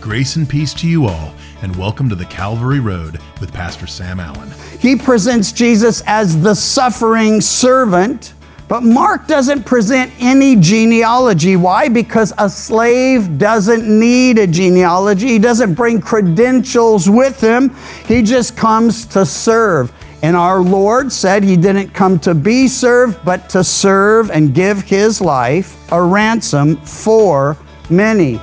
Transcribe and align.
Grace 0.00 0.36
and 0.36 0.48
peace 0.48 0.72
to 0.72 0.88
you 0.88 1.04
all, 1.04 1.34
and 1.60 1.76
welcome 1.76 2.08
to 2.08 2.14
the 2.14 2.24
Calvary 2.24 2.80
Road 2.80 3.20
with 3.38 3.52
Pastor 3.52 3.86
Sam 3.86 4.18
Allen. 4.18 4.50
He 4.78 4.96
presents 4.96 5.52
Jesus 5.52 6.02
as 6.06 6.40
the 6.40 6.54
suffering 6.54 7.42
servant, 7.42 8.32
but 8.66 8.82
Mark 8.82 9.26
doesn't 9.26 9.64
present 9.66 10.10
any 10.18 10.56
genealogy. 10.56 11.56
Why? 11.56 11.90
Because 11.90 12.32
a 12.38 12.48
slave 12.48 13.36
doesn't 13.36 13.86
need 13.86 14.38
a 14.38 14.46
genealogy. 14.46 15.28
He 15.28 15.38
doesn't 15.38 15.74
bring 15.74 16.00
credentials 16.00 17.10
with 17.10 17.38
him. 17.38 17.76
He 18.06 18.22
just 18.22 18.56
comes 18.56 19.04
to 19.06 19.26
serve. 19.26 19.92
And 20.22 20.34
our 20.34 20.62
Lord 20.62 21.12
said 21.12 21.44
he 21.44 21.58
didn't 21.58 21.90
come 21.90 22.18
to 22.20 22.34
be 22.34 22.68
served, 22.68 23.22
but 23.22 23.50
to 23.50 23.62
serve 23.62 24.30
and 24.30 24.54
give 24.54 24.80
his 24.80 25.20
life 25.20 25.76
a 25.92 26.02
ransom 26.02 26.76
for 26.78 27.58
many. 27.90 28.40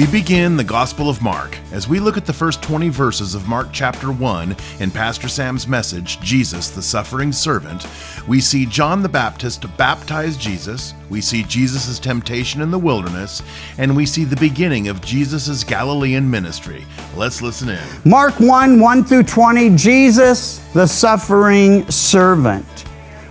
We 0.00 0.06
begin 0.06 0.56
the 0.56 0.64
Gospel 0.64 1.10
of 1.10 1.20
Mark 1.20 1.58
as 1.72 1.86
we 1.86 2.00
look 2.00 2.16
at 2.16 2.24
the 2.24 2.32
first 2.32 2.62
20 2.62 2.88
verses 2.88 3.34
of 3.34 3.46
Mark 3.46 3.68
chapter 3.70 4.10
1 4.10 4.56
in 4.78 4.90
Pastor 4.90 5.28
Sam's 5.28 5.68
message, 5.68 6.18
Jesus, 6.20 6.70
the 6.70 6.80
Suffering 6.80 7.32
Servant. 7.32 7.86
We 8.26 8.40
see 8.40 8.64
John 8.64 9.02
the 9.02 9.10
Baptist 9.10 9.66
baptize 9.76 10.38
Jesus, 10.38 10.94
we 11.10 11.20
see 11.20 11.42
Jesus' 11.42 11.98
temptation 11.98 12.62
in 12.62 12.70
the 12.70 12.78
wilderness, 12.78 13.42
and 13.76 13.94
we 13.94 14.06
see 14.06 14.24
the 14.24 14.36
beginning 14.36 14.88
of 14.88 15.02
Jesus' 15.02 15.62
Galilean 15.64 16.30
ministry. 16.30 16.86
Let's 17.14 17.42
listen 17.42 17.68
in. 17.68 17.84
Mark 18.06 18.40
1 18.40 18.80
1 18.80 19.04
through 19.04 19.24
20, 19.24 19.76
Jesus, 19.76 20.60
the 20.72 20.86
suffering 20.86 21.86
servant. 21.90 22.86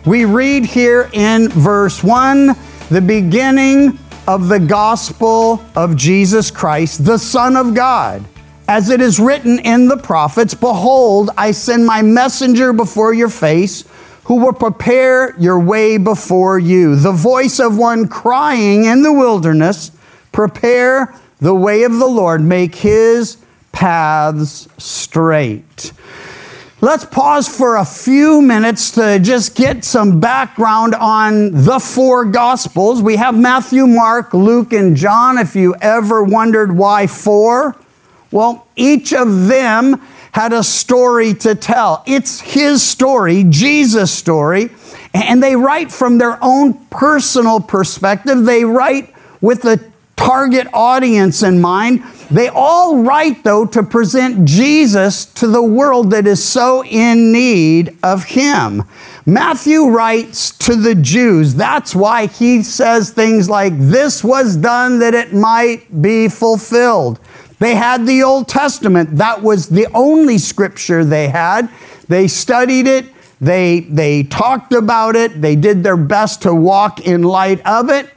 We 0.06 0.25
read 0.25 0.66
here 0.66 1.09
in 1.14 1.50
verse 1.50 2.03
1 2.03 2.56
the 2.92 3.02
beginning 3.02 3.97
of 4.30 4.47
the 4.47 4.59
gospel 4.59 5.59
of 5.75 5.95
Jesus 5.95 6.52
Christ, 6.52 7.03
the 7.03 7.17
Son 7.17 7.55
of 7.58 7.73
God. 7.73 8.23
As 8.67 8.91
it 8.91 9.02
is 9.02 9.19
written 9.19 9.58
in 9.58 9.88
the 9.88 9.97
prophets, 9.97 10.53
Behold, 10.53 11.31
I 11.35 11.49
send 11.49 11.88
my 11.88 12.03
messenger 12.03 12.72
before 12.72 13.11
your 13.11 13.30
face, 13.30 13.85
who 14.25 14.35
will 14.35 14.53
prepare 14.53 15.35
your 15.39 15.59
way 15.59 15.97
before 15.97 16.59
you. 16.59 16.95
The 16.95 17.11
voice 17.11 17.59
of 17.59 17.75
one 17.75 18.07
crying 18.07 18.85
in 18.85 19.02
the 19.02 19.11
wilderness, 19.11 19.89
Prepare 20.31 21.16
the 21.39 21.55
way 21.55 21.81
of 21.81 21.94
the 21.94 22.05
Lord, 22.05 22.39
make 22.39 22.75
his 22.75 23.38
paths 23.72 24.67
straight. 24.77 25.91
Let's 26.81 27.03
pause 27.03 27.45
for 27.45 27.75
a 27.75 27.83
few 27.83 28.41
minutes 28.41 28.91
to 28.91 29.19
just 29.19 29.53
get 29.53 29.83
some 29.83 30.22
background 30.22 30.95
on 30.95 31.52
the 31.52 31.77
four 31.77 32.23
Gospels. 32.23 33.02
We 33.02 33.17
have 33.17 33.38
Matthew, 33.38 33.85
Mark, 33.85 34.33
Luke, 34.33 34.72
and 34.72 34.95
John. 34.95 35.38
If 35.38 35.57
you 35.57 35.75
ever 35.81 36.23
wondered 36.23 36.72
why 36.72 37.05
four, 37.05 37.75
well, 38.31 38.66
each 38.77 39.11
of 39.11 39.47
them 39.47 40.02
had 40.31 40.53
a 40.53 40.63
story 40.63 41.33
to 41.33 41.53
tell. 41.53 42.02
It's 42.07 42.39
his 42.39 42.81
story, 42.81 43.44
Jesus' 43.50 44.13
story, 44.13 44.69
and 45.13 45.44
they 45.44 45.57
write 45.57 45.91
from 45.91 46.17
their 46.17 46.41
own 46.41 46.75
personal 46.85 47.59
perspective. 47.59 48.45
They 48.45 48.63
write 48.63 49.13
with 49.41 49.66
a 49.66 49.83
target 50.16 50.67
audience 50.73 51.44
in 51.44 51.59
mind. 51.59 52.05
They 52.31 52.47
all 52.47 53.02
write, 53.02 53.44
though, 53.44 53.66
to 53.67 53.81
present 53.81 54.45
Jesus 54.45 55.25
to 55.25 55.47
the 55.47 55.63
world 55.63 56.11
that 56.11 56.27
is 56.27 56.44
so 56.44 56.83
in 56.83 57.31
need 57.31 57.97
of 58.03 58.25
him. 58.25 58.83
Matthew 59.25 59.85
writes 59.88 60.52
to 60.59 60.75
the 60.75 60.94
Jews. 60.94 61.55
That's 61.55 61.95
why 61.95 62.28
he 62.28 62.62
says 62.62 63.09
things 63.09 63.50
like, 63.50 63.73
This 63.78 64.23
was 64.23 64.57
done 64.57 65.00
that 65.00 65.16
it 65.16 65.34
might 65.34 66.01
be 66.01 66.28
fulfilled. 66.28 67.19
They 67.57 67.75
had 67.75 68.06
the 68.06 68.23
Old 68.23 68.47
Testament. 68.47 69.18
That 69.18 69.41
was 69.41 69.68
the 69.68 69.88
only 69.94 70.38
scripture 70.38 71.03
they 71.03 71.29
had. 71.29 71.69
They 72.07 72.28
studied 72.28 72.88
it. 72.88 73.06
They, 73.41 73.81
they 73.81 74.23
talked 74.23 74.73
about 74.73 75.16
it. 75.16 75.41
They 75.41 75.56
did 75.56 75.84
their 75.84 75.97
best 75.97 76.41
to 76.44 76.53
walk 76.53 77.00
in 77.01 77.23
light 77.23 77.66
of 77.66 77.89
it. 77.89 78.09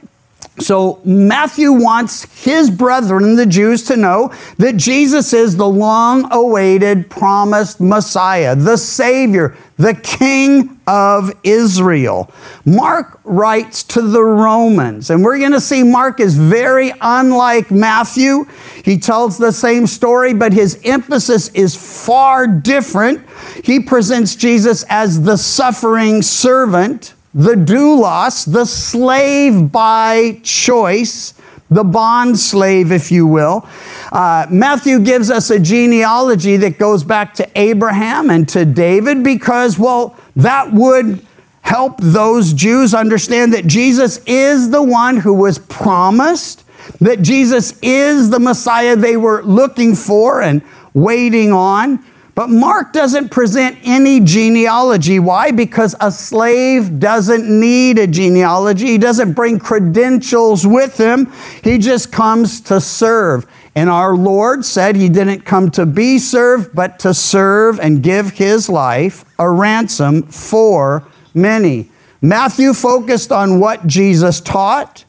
So 0.59 1.01
Matthew 1.03 1.71
wants 1.73 2.43
his 2.43 2.69
brethren, 2.69 3.35
the 3.35 3.45
Jews, 3.45 3.83
to 3.85 3.97
know 3.97 4.31
that 4.57 4.77
Jesus 4.77 5.33
is 5.33 5.57
the 5.57 5.67
long 5.67 6.31
awaited 6.31 7.09
promised 7.09 7.81
Messiah, 7.81 8.55
the 8.55 8.77
Savior, 8.77 9.57
the 9.77 9.95
King 9.95 10.79
of 10.85 11.31
Israel. 11.43 12.31
Mark 12.65 13.19
writes 13.23 13.81
to 13.83 14.01
the 14.03 14.21
Romans, 14.21 15.09
and 15.09 15.23
we're 15.23 15.39
going 15.39 15.53
to 15.53 15.61
see 15.61 15.81
Mark 15.81 16.19
is 16.19 16.35
very 16.35 16.93
unlike 17.01 17.71
Matthew. 17.71 18.45
He 18.85 18.99
tells 18.99 19.39
the 19.39 19.51
same 19.51 19.87
story, 19.87 20.35
but 20.35 20.53
his 20.53 20.79
emphasis 20.85 21.49
is 21.49 21.75
far 22.05 22.45
different. 22.45 23.27
He 23.63 23.79
presents 23.79 24.35
Jesus 24.35 24.85
as 24.87 25.23
the 25.23 25.37
suffering 25.37 26.21
servant 26.21 27.15
the 27.33 27.55
doulos, 27.55 28.51
the 28.51 28.65
slave 28.65 29.71
by 29.71 30.39
choice, 30.43 31.33
the 31.69 31.83
bond 31.83 32.37
slave, 32.37 32.91
if 32.91 33.11
you 33.11 33.25
will. 33.25 33.67
Uh, 34.11 34.45
Matthew 34.49 34.99
gives 34.99 35.31
us 35.31 35.49
a 35.49 35.59
genealogy 35.59 36.57
that 36.57 36.77
goes 36.77 37.03
back 37.03 37.33
to 37.35 37.49
Abraham 37.55 38.29
and 38.29 38.47
to 38.49 38.65
David 38.65 39.23
because, 39.23 39.79
well, 39.79 40.15
that 40.35 40.71
would 40.71 41.25
help 41.61 41.97
those 41.99 42.53
Jews 42.53 42.93
understand 42.93 43.53
that 43.53 43.65
Jesus 43.65 44.19
is 44.25 44.69
the 44.69 44.83
one 44.83 45.17
who 45.17 45.33
was 45.33 45.57
promised, 45.57 46.63
that 46.99 47.21
Jesus 47.21 47.79
is 47.81 48.29
the 48.29 48.39
Messiah 48.39 48.95
they 48.95 49.17
were 49.17 49.41
looking 49.43 49.95
for 49.95 50.41
and 50.41 50.61
waiting 50.93 51.51
on. 51.51 52.03
But 52.35 52.49
Mark 52.49 52.93
doesn't 52.93 53.29
present 53.29 53.77
any 53.83 54.19
genealogy. 54.19 55.19
Why? 55.19 55.51
Because 55.51 55.95
a 56.01 56.11
slave 56.11 56.99
doesn't 56.99 57.47
need 57.47 57.99
a 57.99 58.07
genealogy. 58.07 58.87
He 58.87 58.97
doesn't 58.97 59.33
bring 59.33 59.59
credentials 59.59 60.65
with 60.65 60.97
him. 60.97 61.31
He 61.63 61.77
just 61.77 62.11
comes 62.11 62.59
to 62.61 62.81
serve. 62.81 63.45
And 63.75 63.89
our 63.89 64.15
Lord 64.15 64.65
said 64.65 64.95
he 64.95 65.09
didn't 65.09 65.41
come 65.41 65.69
to 65.71 65.85
be 65.85 66.17
served, 66.17 66.75
but 66.75 66.97
to 66.99 67.13
serve 67.13 67.79
and 67.79 68.01
give 68.01 68.31
his 68.31 68.67
life 68.67 69.25
a 69.37 69.49
ransom 69.49 70.23
for 70.23 71.07
many. 71.35 71.89
Matthew 72.21 72.73
focused 72.73 73.31
on 73.31 73.59
what 73.59 73.85
Jesus 73.85 74.41
taught. 74.41 75.05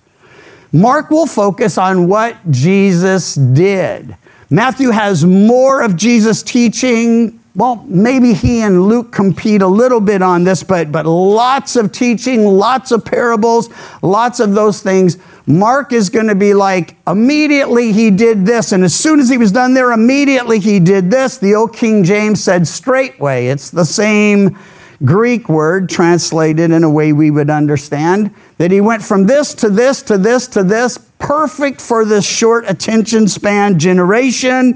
Mark 0.73 1.11
will 1.11 1.27
focus 1.27 1.79
on 1.79 2.09
what 2.09 2.37
Jesus 2.51 3.35
did. 3.35 4.17
Matthew 4.55 4.91
has 4.91 5.25
more 5.25 5.83
of 5.83 5.97
Jesus' 5.97 6.41
teaching. 6.41 7.41
Well, 7.57 7.85
maybe 7.89 8.35
he 8.35 8.61
and 8.61 8.85
Luke 8.85 9.11
compete 9.11 9.63
a 9.63 9.67
little 9.67 10.01
bit 10.01 10.23
on 10.23 10.45
this, 10.45 10.63
but, 10.63 10.93
but 10.93 11.07
lots 11.07 11.75
of 11.75 11.91
teaching, 11.91 12.45
lots 12.45 12.93
of 12.93 13.05
parables, 13.05 13.69
lots 14.01 14.39
of 14.39 14.55
those 14.55 14.81
things. 14.81 15.19
Mark 15.49 15.93
is 15.93 16.09
going 16.09 16.29
to 16.29 16.37
be 16.37 16.55
like, 16.55 16.97
immediately 17.05 17.91
he 17.91 18.13
did 18.13 18.47
this, 18.47 18.71
and 18.71 18.85
as 18.85 18.95
soon 18.95 19.19
as 19.19 19.29
he 19.29 19.39
was 19.39 19.51
done 19.51 19.75
there, 19.75 19.91
immediately 19.91 20.61
he 20.61 20.79
did 20.79 21.11
this. 21.11 21.37
The 21.37 21.57
old 21.57 21.75
King 21.75 22.05
James 22.05 22.41
said 22.41 22.69
straightway. 22.69 23.49
It's 23.49 23.71
the 23.71 23.85
same 23.85 24.57
Greek 25.05 25.49
word 25.49 25.89
translated 25.89 26.71
in 26.71 26.85
a 26.85 26.91
way 26.91 27.13
we 27.13 27.33
would 27.33 27.51
understand. 27.51 28.33
That 28.59 28.71
he 28.71 28.81
went 28.81 29.03
from 29.03 29.27
this 29.27 29.53
to 29.55 29.69
this 29.69 30.01
to 30.03 30.17
this 30.17 30.47
to 30.47 30.63
this, 30.63 30.97
perfect 31.25 31.81
for 31.81 32.05
this 32.05 32.27
short 32.27 32.69
attention 32.69 33.27
span 33.27 33.79
generation. 33.79 34.75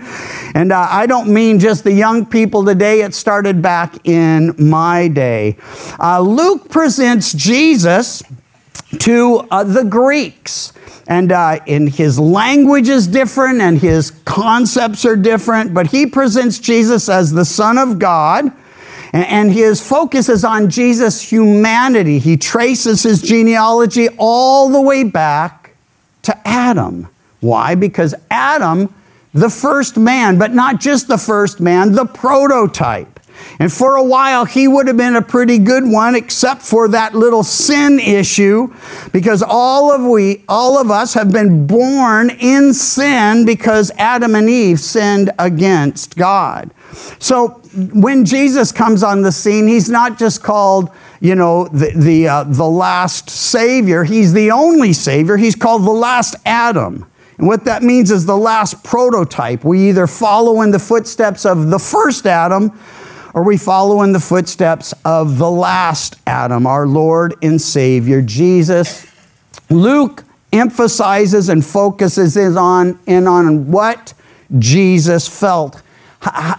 And 0.54 0.72
uh, 0.72 0.88
I 0.90 1.04
don't 1.04 1.28
mean 1.28 1.58
just 1.58 1.84
the 1.84 1.92
young 1.92 2.24
people 2.24 2.64
today, 2.64 3.02
it 3.02 3.14
started 3.14 3.60
back 3.60 4.08
in 4.08 4.54
my 4.58 5.08
day. 5.08 5.58
Uh, 6.00 6.20
Luke 6.20 6.70
presents 6.70 7.34
Jesus 7.34 8.22
to 9.00 9.46
uh, 9.50 9.62
the 9.62 9.84
Greeks. 9.84 10.72
And 11.06 11.32
uh, 11.32 11.60
in 11.66 11.86
his 11.86 12.18
language 12.18 12.88
is 12.88 13.06
different 13.06 13.60
and 13.60 13.78
his 13.78 14.10
concepts 14.10 15.04
are 15.04 15.16
different, 15.16 15.74
but 15.74 15.88
he 15.88 16.06
presents 16.06 16.58
Jesus 16.58 17.10
as 17.10 17.30
the 17.30 17.44
Son 17.44 17.76
of 17.76 17.98
God. 17.98 18.50
And 19.12 19.52
his 19.52 19.86
focus 19.86 20.30
is 20.30 20.44
on 20.44 20.70
Jesus' 20.70 21.20
humanity. 21.30 22.18
He 22.18 22.38
traces 22.38 23.02
his 23.02 23.20
genealogy 23.20 24.08
all 24.16 24.70
the 24.70 24.80
way 24.80 25.04
back 25.04 25.67
to 26.28 26.48
Adam. 26.48 27.08
Why? 27.40 27.74
Because 27.74 28.14
Adam, 28.30 28.94
the 29.32 29.48
first 29.48 29.96
man, 29.96 30.38
but 30.38 30.52
not 30.52 30.78
just 30.78 31.08
the 31.08 31.16
first 31.16 31.58
man, 31.58 31.92
the 31.92 32.04
prototype. 32.04 33.18
And 33.58 33.72
for 33.72 33.96
a 33.96 34.02
while, 34.02 34.44
he 34.44 34.68
would 34.68 34.88
have 34.88 34.98
been 34.98 35.16
a 35.16 35.22
pretty 35.22 35.56
good 35.56 35.84
one, 35.84 36.14
except 36.14 36.60
for 36.60 36.86
that 36.88 37.14
little 37.14 37.42
sin 37.42 37.98
issue, 37.98 38.74
because 39.10 39.42
all 39.42 39.90
of 39.90 40.02
we, 40.02 40.44
all 40.50 40.78
of 40.78 40.90
us 40.90 41.14
have 41.14 41.32
been 41.32 41.66
born 41.66 42.28
in 42.28 42.74
sin 42.74 43.46
because 43.46 43.90
Adam 43.96 44.34
and 44.34 44.50
Eve 44.50 44.80
sinned 44.80 45.30
against 45.38 46.16
God. 46.16 46.70
So 47.18 47.60
when 47.92 48.24
Jesus 48.24 48.72
comes 48.72 49.02
on 49.02 49.22
the 49.22 49.32
scene, 49.32 49.66
he's 49.66 49.90
not 49.90 50.18
just 50.18 50.42
called, 50.42 50.90
you 51.20 51.34
know, 51.34 51.68
the, 51.68 51.92
the, 51.94 52.28
uh, 52.28 52.44
the 52.44 52.68
last 52.68 53.30
Savior, 53.30 54.04
he's 54.04 54.32
the 54.32 54.50
only 54.50 54.92
Savior. 54.92 55.36
He's 55.36 55.54
called 55.54 55.84
the 55.84 55.90
last 55.90 56.36
Adam. 56.46 57.06
And 57.38 57.46
what 57.46 57.64
that 57.64 57.82
means 57.82 58.10
is 58.10 58.26
the 58.26 58.36
last 58.36 58.82
prototype. 58.82 59.64
We 59.64 59.88
either 59.88 60.06
follow 60.06 60.62
in 60.62 60.70
the 60.70 60.78
footsteps 60.78 61.46
of 61.46 61.70
the 61.70 61.78
first 61.78 62.26
Adam 62.26 62.72
or 63.34 63.44
we 63.44 63.56
follow 63.56 64.02
in 64.02 64.12
the 64.12 64.20
footsteps 64.20 64.92
of 65.04 65.38
the 65.38 65.50
last 65.50 66.16
Adam, 66.26 66.66
our 66.66 66.86
Lord 66.86 67.34
and 67.42 67.60
Savior, 67.60 68.22
Jesus. 68.22 69.06
Luke 69.70 70.24
emphasizes 70.52 71.48
and 71.48 71.64
focuses 71.64 72.36
in 72.36 72.56
on, 72.56 72.98
in 73.06 73.26
on 73.28 73.70
what 73.70 74.14
Jesus 74.58 75.28
felt. 75.28 75.82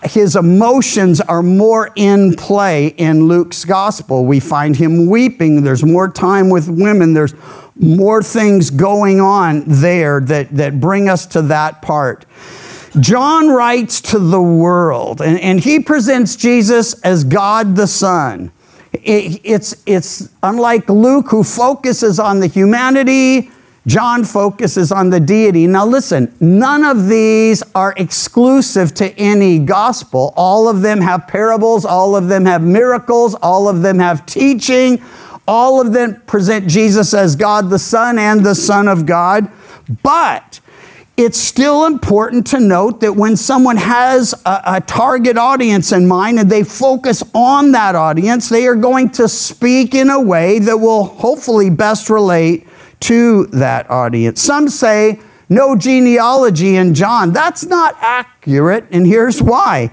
His 0.04 0.36
emotions 0.36 1.21
are 1.21 1.44
more 1.44 1.92
in 1.95 2.36
play 2.36 2.88
in 2.88 3.27
Luke's 3.27 3.66
gospel. 3.66 4.25
We 4.25 4.39
find 4.39 4.75
him 4.75 5.07
weeping. 5.07 5.63
There's 5.63 5.83
more 5.83 6.10
time 6.10 6.50
with 6.50 6.69
women. 6.69 7.13
There's 7.13 7.33
more 7.75 8.21
things 8.21 8.69
going 8.69 9.19
on 9.19 9.63
there 9.66 10.19
that, 10.21 10.56
that 10.56 10.80
bring 10.80 11.10
us 11.10 11.25
to 11.27 11.42
that 11.44 11.81
part. 11.81 12.25
John 13.00 13.50
writes 13.50 14.01
to 14.01 14.19
the 14.19 14.42
world, 14.42 15.21
and, 15.21 15.39
and 15.39 15.60
he 15.60 15.80
presents 15.80 16.36
Jesus 16.36 17.00
as 17.01 17.24
God 17.24 17.75
the 17.75 17.88
Son. 17.88 18.51
It, 18.94 19.42
it's, 19.44 19.81
it's 19.86 20.30
unlike 20.42 20.89
Luke, 20.89 21.27
who 21.30 21.44
focuses 21.44 22.19
on 22.19 22.39
the 22.39 22.48
humanity, 22.48 23.51
John 23.87 24.23
focuses 24.23 24.91
on 24.91 25.09
the 25.09 25.19
deity. 25.19 25.65
Now, 25.65 25.85
listen, 25.85 26.35
none 26.39 26.83
of 26.83 27.07
these 27.07 27.63
are 27.73 27.93
exclusive 27.97 28.93
to 28.95 29.17
any 29.17 29.57
gospel. 29.59 30.33
All 30.35 30.67
of 30.67 30.81
them 30.81 31.01
have 31.01 31.27
parables, 31.27 31.85
all 31.85 32.15
of 32.15 32.27
them 32.27 32.45
have 32.45 32.61
miracles, 32.61 33.35
all 33.35 33.69
of 33.69 33.81
them 33.81 33.99
have 33.99 34.25
teaching, 34.25 35.01
all 35.47 35.81
of 35.81 35.93
them 35.93 36.21
present 36.27 36.67
Jesus 36.67 37.13
as 37.13 37.35
God 37.35 37.69
the 37.69 37.79
Son 37.79 38.19
and 38.19 38.45
the 38.45 38.55
Son 38.55 38.87
of 38.87 39.05
God. 39.05 39.49
But 40.03 40.59
it's 41.19 41.37
still 41.37 41.85
important 41.85 42.47
to 42.47 42.61
note 42.61 43.01
that 43.01 43.13
when 43.13 43.35
someone 43.35 43.75
has 43.75 44.33
a, 44.45 44.61
a, 44.65 44.81
target 44.81 45.37
audience 45.37 45.91
in 45.91 46.07
mind 46.07 46.39
and 46.39 46.49
they 46.49 46.63
focus 46.63 47.21
on 47.33 47.73
that 47.73 47.93
audience, 47.93 48.47
they 48.47 48.65
are 48.67 48.75
going 48.75 49.09
to 49.09 49.27
speak 49.27 49.93
in 49.93 50.09
a 50.09 50.21
way 50.21 50.59
that 50.59 50.77
will 50.77 51.03
hopefully 51.03 51.69
best 51.69 52.09
relate 52.09 52.69
to 53.01 53.45
that 53.47 53.89
audience. 53.89 54.41
Some 54.41 54.69
say 54.69 55.19
no 55.49 55.75
genealogy 55.75 56.75
in 56.75 56.93
John. 56.93 57.33
That's 57.33 57.65
not 57.65 57.95
accurate, 57.99 58.85
and 58.91 59.07
here's 59.07 59.41
why. 59.41 59.91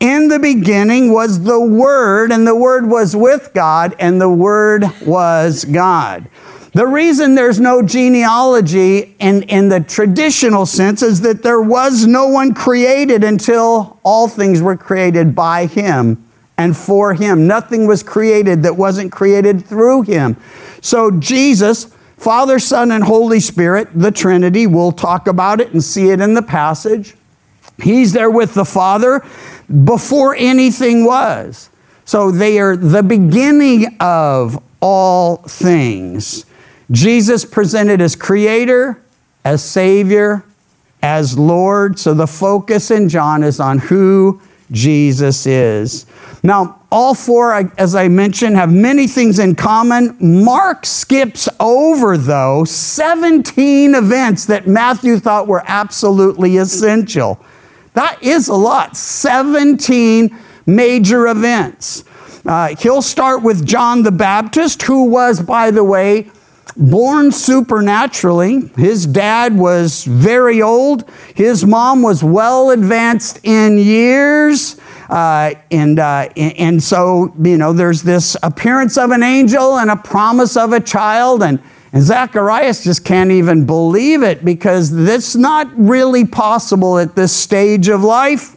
In 0.00 0.28
the 0.28 0.38
beginning 0.38 1.12
was 1.12 1.44
the 1.44 1.60
Word, 1.60 2.30
and 2.30 2.46
the 2.46 2.54
Word 2.56 2.88
was 2.88 3.16
with 3.16 3.52
God, 3.54 3.96
and 3.98 4.20
the 4.20 4.28
Word 4.28 4.84
was 5.06 5.64
God. 5.64 6.28
The 6.74 6.86
reason 6.86 7.34
there's 7.34 7.58
no 7.58 7.82
genealogy 7.82 9.16
in, 9.18 9.42
in 9.44 9.70
the 9.70 9.80
traditional 9.80 10.66
sense 10.66 11.02
is 11.02 11.22
that 11.22 11.42
there 11.42 11.62
was 11.62 12.06
no 12.06 12.28
one 12.28 12.52
created 12.52 13.24
until 13.24 13.98
all 14.02 14.28
things 14.28 14.60
were 14.60 14.76
created 14.76 15.34
by 15.34 15.66
Him 15.66 16.22
and 16.58 16.76
for 16.76 17.14
Him. 17.14 17.46
Nothing 17.46 17.86
was 17.86 18.02
created 18.02 18.62
that 18.64 18.76
wasn't 18.76 19.10
created 19.10 19.64
through 19.64 20.02
Him. 20.02 20.36
So 20.82 21.10
Jesus, 21.10 21.92
Father, 22.18 22.58
Son, 22.58 22.90
and 22.90 23.04
Holy 23.04 23.40
Spirit, 23.40 23.88
the 23.94 24.10
Trinity, 24.10 24.66
we'll 24.66 24.92
talk 24.92 25.28
about 25.28 25.60
it 25.60 25.72
and 25.72 25.82
see 25.82 26.10
it 26.10 26.20
in 26.20 26.34
the 26.34 26.42
passage. 26.42 27.14
He's 27.80 28.12
there 28.12 28.30
with 28.30 28.54
the 28.54 28.64
Father 28.64 29.24
before 29.84 30.34
anything 30.36 31.04
was. 31.04 31.70
So 32.04 32.30
they 32.30 32.58
are 32.58 32.76
the 32.76 33.02
beginning 33.04 33.96
of 34.00 34.62
all 34.80 35.36
things. 35.36 36.44
Jesus 36.90 37.44
presented 37.44 38.00
as 38.00 38.16
creator, 38.16 39.00
as 39.44 39.62
savior, 39.62 40.42
as 41.02 41.38
Lord. 41.38 41.98
So 41.98 42.14
the 42.14 42.26
focus 42.26 42.90
in 42.90 43.08
John 43.08 43.44
is 43.44 43.60
on 43.60 43.78
who 43.78 44.40
Jesus 44.72 45.46
is. 45.46 46.06
Now, 46.42 46.77
all 46.90 47.14
four, 47.14 47.52
as 47.76 47.94
I 47.94 48.08
mentioned, 48.08 48.56
have 48.56 48.72
many 48.72 49.06
things 49.06 49.38
in 49.38 49.54
common. 49.54 50.16
Mark 50.20 50.86
skips 50.86 51.48
over, 51.60 52.16
though, 52.16 52.64
17 52.64 53.94
events 53.94 54.46
that 54.46 54.66
Matthew 54.66 55.18
thought 55.18 55.46
were 55.46 55.62
absolutely 55.66 56.56
essential. 56.56 57.38
That 57.92 58.22
is 58.22 58.48
a 58.48 58.54
lot. 58.54 58.96
17 58.96 60.34
major 60.64 61.26
events. 61.26 62.04
Uh, 62.46 62.74
he'll 62.76 63.02
start 63.02 63.42
with 63.42 63.66
John 63.66 64.02
the 64.02 64.12
Baptist, 64.12 64.82
who 64.82 65.04
was, 65.04 65.42
by 65.42 65.70
the 65.70 65.84
way, 65.84 66.30
born 66.74 67.32
supernaturally. 67.32 68.70
His 68.76 69.04
dad 69.04 69.58
was 69.58 70.04
very 70.04 70.62
old. 70.62 71.04
His 71.34 71.66
mom 71.66 72.00
was 72.00 72.24
well 72.24 72.70
advanced 72.70 73.40
in 73.42 73.76
years. 73.76 74.80
Uh, 75.08 75.54
and, 75.70 75.98
uh, 75.98 76.28
and 76.36 76.82
so, 76.82 77.34
you 77.42 77.56
know, 77.56 77.72
there's 77.72 78.02
this 78.02 78.36
appearance 78.42 78.98
of 78.98 79.10
an 79.10 79.22
angel 79.22 79.78
and 79.78 79.90
a 79.90 79.96
promise 79.96 80.56
of 80.56 80.72
a 80.72 80.80
child. 80.80 81.42
And, 81.42 81.60
and 81.92 82.02
Zacharias 82.02 82.84
just 82.84 83.04
can't 83.04 83.30
even 83.30 83.64
believe 83.64 84.22
it 84.22 84.44
because 84.44 84.90
that's 84.90 85.34
not 85.34 85.68
really 85.76 86.26
possible 86.26 86.98
at 86.98 87.16
this 87.16 87.34
stage 87.34 87.88
of 87.88 88.02
life. 88.02 88.56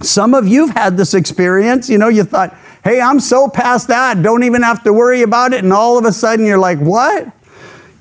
Some 0.00 0.34
of 0.34 0.46
you've 0.46 0.70
had 0.70 0.96
this 0.96 1.14
experience. 1.14 1.88
You 1.90 1.98
know, 1.98 2.08
you 2.08 2.22
thought, 2.22 2.56
hey, 2.84 3.00
I'm 3.00 3.18
so 3.18 3.48
past 3.48 3.88
that, 3.88 4.22
don't 4.22 4.44
even 4.44 4.62
have 4.62 4.84
to 4.84 4.92
worry 4.92 5.22
about 5.22 5.52
it. 5.52 5.64
And 5.64 5.72
all 5.72 5.98
of 5.98 6.04
a 6.04 6.12
sudden 6.12 6.46
you're 6.46 6.58
like, 6.58 6.78
what? 6.78 7.26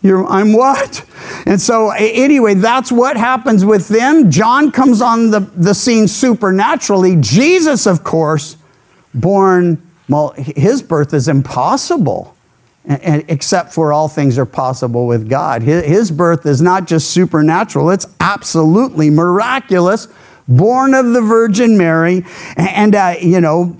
You're, 0.03 0.27
I'm 0.27 0.53
what? 0.53 1.03
And 1.47 1.59
so, 1.59 1.89
anyway, 1.91 2.53
that's 2.53 2.91
what 2.91 3.17
happens 3.17 3.65
with 3.65 3.87
them. 3.87 4.29
John 4.29 4.71
comes 4.71 5.01
on 5.01 5.31
the, 5.31 5.39
the 5.39 5.73
scene 5.73 6.07
supernaturally. 6.07 7.15
Jesus, 7.19 7.87
of 7.87 8.03
course, 8.03 8.57
born, 9.13 9.81
well, 10.07 10.33
his 10.37 10.83
birth 10.83 11.13
is 11.13 11.27
impossible, 11.27 12.35
And, 12.85 13.23
except 13.29 13.73
for 13.73 13.93
all 13.93 14.09
things 14.09 14.37
are 14.37 14.45
possible 14.45 15.07
with 15.07 15.29
God. 15.29 15.63
His 15.63 16.11
birth 16.11 16.45
is 16.45 16.61
not 16.61 16.85
just 16.85 17.11
supernatural, 17.11 17.89
it's 17.89 18.07
absolutely 18.19 19.09
miraculous 19.09 20.09
born 20.49 20.93
of 20.93 21.13
the 21.13 21.21
Virgin 21.21 21.77
Mary. 21.77 22.25
And, 22.57 22.93
uh, 22.93 23.15
you 23.21 23.39
know, 23.39 23.77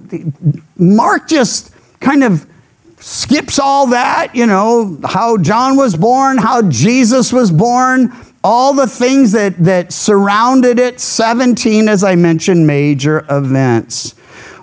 Mark 0.78 1.28
just 1.28 1.72
kind 2.00 2.24
of 2.24 2.48
skips 3.04 3.60
all 3.60 3.88
that, 3.88 4.34
you 4.34 4.46
know, 4.46 4.98
how 5.04 5.36
John 5.36 5.76
was 5.76 5.98
born, 5.98 6.38
how 6.38 6.62
Jesus 6.62 7.34
was 7.34 7.52
born, 7.52 8.14
all 8.46 8.74
the 8.74 8.88
things 8.88 9.34
that, 9.34 9.58
that 9.58 9.92
surrounded 9.92 10.80
it. 10.80 11.02
17, 11.02 11.90
as 11.90 12.06
I 12.06 12.16
mentioned, 12.16 12.66
major 12.66 13.26
events. 13.30 14.16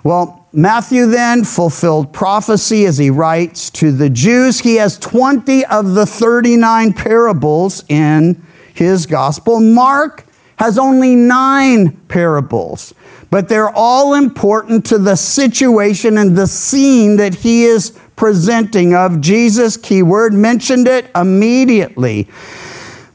Well, 0.03 0.47
Matthew 0.51 1.05
then 1.05 1.43
fulfilled 1.43 2.13
prophecy 2.13 2.85
as 2.85 2.97
he 2.97 3.11
writes 3.11 3.69
to 3.71 3.91
the 3.91 4.09
Jews. 4.09 4.59
He 4.59 4.75
has 4.77 4.97
20 4.97 5.63
of 5.67 5.93
the 5.93 6.07
39 6.07 6.93
parables 6.93 7.85
in 7.89 8.43
his 8.73 9.05
gospel. 9.05 9.59
Mark 9.59 10.25
has 10.61 10.77
only 10.77 11.15
nine 11.15 11.89
parables, 12.07 12.93
but 13.31 13.49
they're 13.49 13.75
all 13.75 14.13
important 14.13 14.85
to 14.85 14.99
the 14.99 15.15
situation 15.15 16.19
and 16.19 16.37
the 16.37 16.45
scene 16.45 17.15
that 17.17 17.33
he 17.33 17.63
is 17.63 17.97
presenting 18.15 18.93
of 18.93 19.19
Jesus. 19.21 19.75
Keyword 19.75 20.33
mentioned 20.35 20.87
it 20.87 21.09
immediately. 21.15 22.27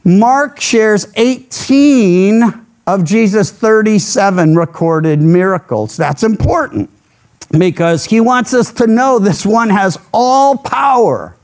Mark 0.03 0.59
shares 0.59 1.07
18 1.15 2.65
of 2.85 3.05
Jesus' 3.05 3.49
37 3.49 4.57
recorded 4.57 5.21
miracles. 5.21 5.95
That's 5.95 6.23
important 6.23 6.89
because 7.57 8.03
he 8.03 8.19
wants 8.19 8.53
us 8.53 8.73
to 8.73 8.87
know 8.87 9.19
this 9.19 9.45
one 9.45 9.69
has 9.69 9.97
all 10.11 10.57
power 10.57 11.37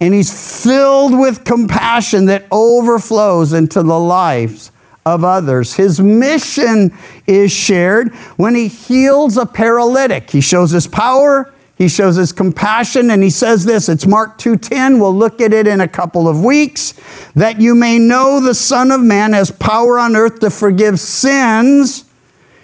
and 0.00 0.12
he's 0.12 0.64
filled 0.64 1.16
with 1.16 1.44
compassion 1.44 2.24
that 2.24 2.46
overflows 2.50 3.52
into 3.52 3.84
the 3.84 4.00
lives 4.00 4.72
of 5.06 5.24
others. 5.24 5.74
His 5.74 6.00
mission 6.00 6.92
is 7.26 7.52
shared 7.52 8.12
when 8.36 8.56
he 8.56 8.66
heals 8.66 9.36
a 9.36 9.46
paralytic. 9.46 10.30
He 10.30 10.40
shows 10.40 10.72
his 10.72 10.88
power, 10.88 11.52
he 11.76 11.88
shows 11.88 12.16
his 12.16 12.32
compassion, 12.32 13.10
and 13.10 13.22
he 13.22 13.30
says 13.30 13.64
this. 13.64 13.88
It's 13.88 14.06
Mark 14.06 14.36
2:10. 14.36 14.98
We'll 14.98 15.14
look 15.14 15.40
at 15.40 15.52
it 15.52 15.66
in 15.68 15.80
a 15.80 15.86
couple 15.88 16.26
of 16.28 16.44
weeks. 16.44 16.94
That 17.34 17.60
you 17.60 17.74
may 17.74 17.98
know 17.98 18.40
the 18.40 18.54
Son 18.54 18.90
of 18.90 19.00
Man 19.00 19.32
has 19.32 19.50
power 19.50 19.98
on 19.98 20.16
earth 20.16 20.40
to 20.40 20.50
forgive 20.50 20.98
sins. 20.98 22.02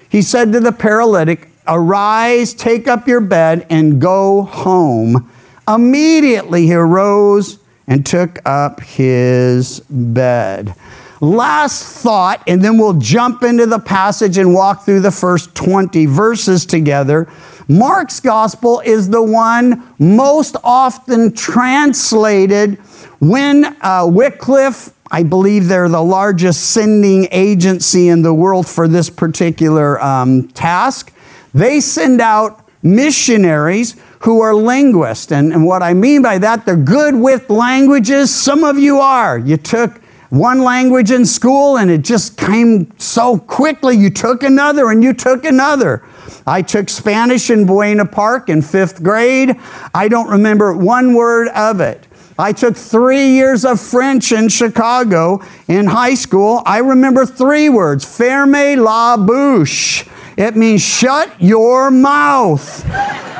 he 0.08 0.20
said 0.20 0.52
to 0.52 0.60
the 0.60 0.72
paralytic, 0.72 1.48
Arise, 1.66 2.52
take 2.52 2.86
up 2.86 3.08
your 3.08 3.20
bed, 3.20 3.64
and 3.70 3.98
go 3.98 4.42
home. 4.42 5.30
Immediately 5.66 6.66
he 6.66 6.74
arose 6.74 7.58
and 7.86 8.04
took 8.04 8.38
up 8.44 8.80
his 8.82 9.80
bed. 9.88 10.74
Last 11.22 11.84
thought, 11.84 12.42
and 12.48 12.60
then 12.62 12.78
we'll 12.78 12.94
jump 12.94 13.44
into 13.44 13.64
the 13.64 13.78
passage 13.78 14.38
and 14.38 14.52
walk 14.52 14.84
through 14.84 15.02
the 15.02 15.12
first 15.12 15.54
20 15.54 16.04
verses 16.06 16.66
together. 16.66 17.28
Mark's 17.68 18.18
gospel 18.18 18.82
is 18.84 19.08
the 19.08 19.22
one 19.22 19.84
most 20.00 20.56
often 20.64 21.32
translated 21.32 22.74
when 23.20 23.76
uh, 23.82 24.04
Wycliffe, 24.04 24.90
I 25.12 25.22
believe 25.22 25.68
they're 25.68 25.88
the 25.88 26.02
largest 26.02 26.70
sending 26.70 27.28
agency 27.30 28.08
in 28.08 28.22
the 28.22 28.34
world 28.34 28.66
for 28.66 28.88
this 28.88 29.08
particular 29.08 30.02
um, 30.02 30.48
task, 30.48 31.14
they 31.54 31.78
send 31.78 32.20
out 32.20 32.68
missionaries 32.82 33.94
who 34.22 34.40
are 34.40 34.56
linguists. 34.56 35.30
And, 35.30 35.52
and 35.52 35.64
what 35.64 35.84
I 35.84 35.94
mean 35.94 36.22
by 36.22 36.38
that, 36.38 36.66
they're 36.66 36.74
good 36.74 37.14
with 37.14 37.48
languages. 37.48 38.34
Some 38.34 38.64
of 38.64 38.76
you 38.76 38.98
are. 38.98 39.38
You 39.38 39.56
took 39.56 40.01
one 40.32 40.62
language 40.62 41.10
in 41.10 41.26
school 41.26 41.76
and 41.76 41.90
it 41.90 42.00
just 42.00 42.38
came 42.38 42.90
so 42.98 43.36
quickly. 43.36 43.98
You 43.98 44.08
took 44.08 44.42
another 44.42 44.90
and 44.90 45.04
you 45.04 45.12
took 45.12 45.44
another. 45.44 46.02
I 46.46 46.62
took 46.62 46.88
Spanish 46.88 47.50
in 47.50 47.66
Buena 47.66 48.06
Park 48.06 48.48
in 48.48 48.62
fifth 48.62 49.02
grade. 49.02 49.54
I 49.94 50.08
don't 50.08 50.30
remember 50.30 50.74
one 50.74 51.12
word 51.12 51.48
of 51.48 51.82
it. 51.82 52.06
I 52.38 52.54
took 52.54 52.76
three 52.76 53.32
years 53.32 53.66
of 53.66 53.78
French 53.78 54.32
in 54.32 54.48
Chicago 54.48 55.42
in 55.68 55.84
high 55.84 56.14
school. 56.14 56.62
I 56.64 56.78
remember 56.78 57.26
three 57.26 57.68
words 57.68 58.02
ferme 58.02 58.76
la 58.78 59.18
bouche. 59.18 60.08
It 60.38 60.56
means 60.56 60.80
shut 60.80 61.30
your 61.42 61.90
mouth. 61.90 62.86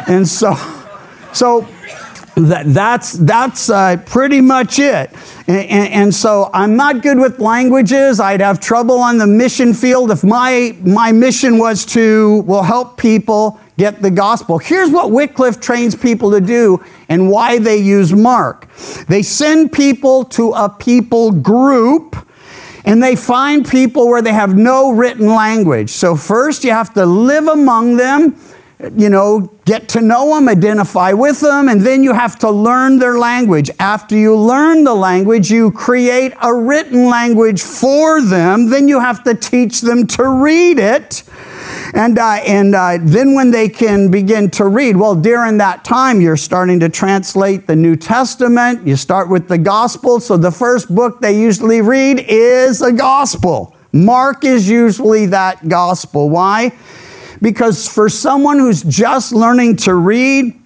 And 0.07 0.29
so, 0.29 0.55
so 1.33 1.67
that, 2.37 2.65
that's, 2.67 3.13
that's 3.13 3.69
uh, 3.69 3.97
pretty 4.07 4.41
much 4.41 4.79
it. 4.79 5.11
And, 5.47 5.67
and, 5.69 5.93
and, 5.93 6.15
so 6.15 6.51
I'm 6.55 6.77
not 6.77 7.03
good 7.03 7.19
with 7.19 7.39
languages. 7.39 8.21
I'd 8.21 8.41
have 8.41 8.61
trouble 8.61 8.99
on 8.99 9.19
the 9.19 9.27
mission 9.27 9.75
field 9.75 10.11
if 10.11 10.25
my, 10.25 10.77
my 10.83 11.13
mission 11.13 11.59
was 11.59 11.85
to, 11.87 12.43
well, 12.43 12.63
help 12.63 12.97
people 12.97 13.61
get 13.77 14.01
the 14.01 14.11
gospel. 14.11 14.59
Here's 14.59 14.91
what 14.91 15.11
Wycliffe 15.11 15.61
trains 15.61 15.95
people 15.95 16.31
to 16.31 16.41
do 16.41 16.83
and 17.09 17.31
why 17.31 17.59
they 17.59 17.77
use 17.77 18.13
Mark. 18.13 18.69
They 19.09 19.23
send 19.23 19.73
people 19.73 20.25
to 20.27 20.53
a 20.53 20.69
people 20.69 21.33
group 21.33 22.17
and 22.85 23.03
they 23.03 23.17
find 23.17 23.69
people 23.69 24.09
where 24.09 24.23
they 24.23 24.33
have 24.33 24.57
no 24.57 24.93
written 24.93 25.29
language. 25.29 25.91
So 25.91 26.17
first 26.17 26.65
you 26.65 26.71
have 26.71 26.95
to 26.95 27.07
live 27.07 27.47
among 27.47 27.97
them 27.97 28.37
you 28.97 29.09
know, 29.09 29.51
get 29.65 29.89
to 29.91 30.01
know 30.01 30.35
them, 30.35 30.49
identify 30.49 31.13
with 31.13 31.41
them, 31.41 31.69
and 31.69 31.83
then 31.83 32.03
you 32.03 32.13
have 32.13 32.39
to 32.41 32.51
learn 32.51 32.99
their 32.99 33.19
language. 33.19 33.71
After 33.79 34.17
you 34.17 34.37
learn 34.37 34.85
the 34.85 34.95
language, 34.95 35.51
you 35.51 35.71
create 35.71 36.33
a 36.43 36.53
written 36.53 37.07
language 37.07 37.63
for 37.63 38.21
them. 38.21 38.71
Then 38.71 38.89
you 38.89 38.99
have 38.99 39.23
to 39.25 39.35
teach 39.35 39.83
them 39.83 40.07
to 40.09 40.29
read 40.29 40.79
it. 40.79 41.23
And, 41.95 42.19
uh, 42.19 42.41
and 42.47 42.75
uh, 42.75 42.99
then 43.01 43.35
when 43.35 43.51
they 43.51 43.69
can 43.69 44.11
begin 44.11 44.51
to 44.53 44.67
read, 44.67 44.97
well, 44.97 45.15
during 45.15 45.59
that 45.59 45.85
time, 45.85 46.21
you're 46.21 46.37
starting 46.37 46.81
to 46.81 46.89
translate 46.89 47.67
the 47.67 47.77
New 47.77 47.97
Testament. 47.97 48.87
You 48.87 48.97
start 48.97 49.29
with 49.29 49.47
the 49.49 49.59
gospel. 49.59 50.19
So 50.19 50.37
the 50.37 50.51
first 50.51 50.93
book 50.93 51.21
they 51.21 51.39
usually 51.39 51.83
read 51.83 52.25
is 52.27 52.83
a 52.83 52.93
gospel. 52.93 53.77
Mark 53.93 54.45
is 54.45 54.69
usually 54.69 55.27
that 55.27 55.69
gospel. 55.69 56.31
Why? 56.31 56.73
Because 57.43 57.89
for 57.89 58.09
someone 58.09 58.59
who's 58.59 58.83
just 58.83 59.33
learning 59.33 59.77
to 59.79 59.95
read, 59.95 60.59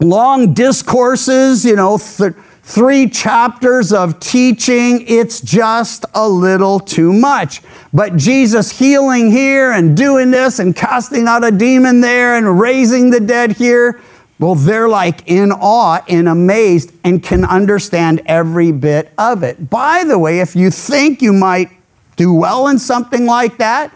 long 0.00 0.52
discourses, 0.52 1.64
you 1.64 1.76
know, 1.76 1.98
th- 1.98 2.34
three 2.64 3.08
chapters 3.08 3.92
of 3.92 4.18
teaching, 4.18 5.04
it's 5.06 5.40
just 5.40 6.04
a 6.14 6.28
little 6.28 6.80
too 6.80 7.12
much. 7.12 7.62
But 7.92 8.16
Jesus 8.16 8.76
healing 8.76 9.30
here 9.30 9.70
and 9.70 9.96
doing 9.96 10.32
this 10.32 10.58
and 10.58 10.74
casting 10.74 11.28
out 11.28 11.44
a 11.44 11.52
demon 11.52 12.00
there 12.00 12.34
and 12.34 12.58
raising 12.58 13.10
the 13.10 13.20
dead 13.20 13.52
here, 13.52 14.00
well, 14.40 14.56
they're 14.56 14.88
like 14.88 15.22
in 15.26 15.52
awe 15.52 16.02
and 16.08 16.28
amazed 16.28 16.92
and 17.04 17.22
can 17.22 17.44
understand 17.44 18.20
every 18.26 18.72
bit 18.72 19.12
of 19.16 19.44
it. 19.44 19.70
By 19.70 20.02
the 20.04 20.18
way, 20.18 20.40
if 20.40 20.56
you 20.56 20.70
think 20.70 21.22
you 21.22 21.32
might 21.32 21.70
do 22.16 22.34
well 22.34 22.66
in 22.66 22.78
something 22.80 23.26
like 23.26 23.58
that, 23.58 23.92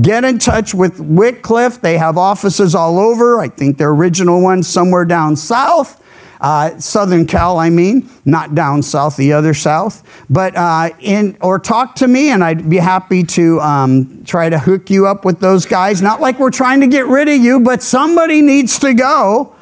Get 0.00 0.24
in 0.24 0.38
touch 0.38 0.74
with 0.74 0.98
Wycliffe. 0.98 1.80
They 1.80 1.98
have 1.98 2.18
offices 2.18 2.74
all 2.74 2.98
over. 2.98 3.40
I 3.40 3.48
think 3.48 3.78
their 3.78 3.90
original 3.90 4.42
one 4.42 4.62
somewhere 4.62 5.04
down 5.04 5.36
south. 5.36 6.00
Uh, 6.40 6.78
Southern 6.78 7.26
Cal, 7.26 7.58
I 7.58 7.70
mean, 7.70 8.10
not 8.24 8.54
down 8.54 8.82
south, 8.82 9.16
the 9.16 9.32
other 9.32 9.54
south. 9.54 10.02
But 10.28 10.54
uh, 10.56 10.90
in 11.00 11.38
or 11.40 11.58
talk 11.58 11.94
to 11.96 12.08
me, 12.08 12.30
and 12.30 12.44
I'd 12.44 12.68
be 12.68 12.76
happy 12.76 13.22
to 13.24 13.60
um, 13.60 14.24
try 14.24 14.50
to 14.50 14.58
hook 14.58 14.90
you 14.90 15.06
up 15.06 15.24
with 15.24 15.40
those 15.40 15.64
guys. 15.64 16.02
Not 16.02 16.20
like 16.20 16.38
we're 16.38 16.50
trying 16.50 16.80
to 16.80 16.86
get 16.86 17.06
rid 17.06 17.28
of 17.28 17.36
you, 17.36 17.60
but 17.60 17.82
somebody 17.82 18.42
needs 18.42 18.78
to 18.80 18.92
go 18.92 19.54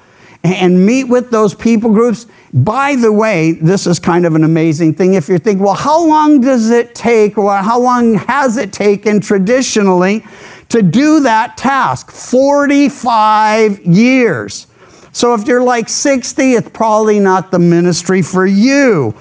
and 0.42 0.84
meet 0.84 1.04
with 1.04 1.30
those 1.30 1.54
people 1.54 1.90
groups. 1.92 2.26
By 2.54 2.96
the 2.96 3.12
way, 3.12 3.52
this 3.52 3.86
is 3.86 3.98
kind 3.98 4.26
of 4.26 4.34
an 4.34 4.44
amazing 4.44 4.94
thing. 4.94 5.14
If 5.14 5.28
you 5.28 5.38
think, 5.38 5.60
well, 5.60 5.74
how 5.74 6.04
long 6.06 6.42
does 6.42 6.68
it 6.70 6.94
take, 6.94 7.38
or 7.38 7.56
how 7.56 7.80
long 7.80 8.14
has 8.14 8.58
it 8.58 8.72
taken 8.74 9.20
traditionally 9.20 10.24
to 10.68 10.82
do 10.82 11.20
that 11.20 11.56
task? 11.56 12.10
45 12.10 13.80
years. 13.86 14.66
So 15.12 15.32
if 15.34 15.46
you're 15.46 15.62
like 15.62 15.88
60, 15.88 16.52
it's 16.52 16.68
probably 16.70 17.20
not 17.20 17.50
the 17.50 17.58
ministry 17.58 18.20
for 18.20 18.44
you. 18.44 19.14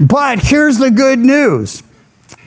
But 0.00 0.40
here's 0.40 0.78
the 0.78 0.90
good 0.90 1.20
news. 1.20 1.84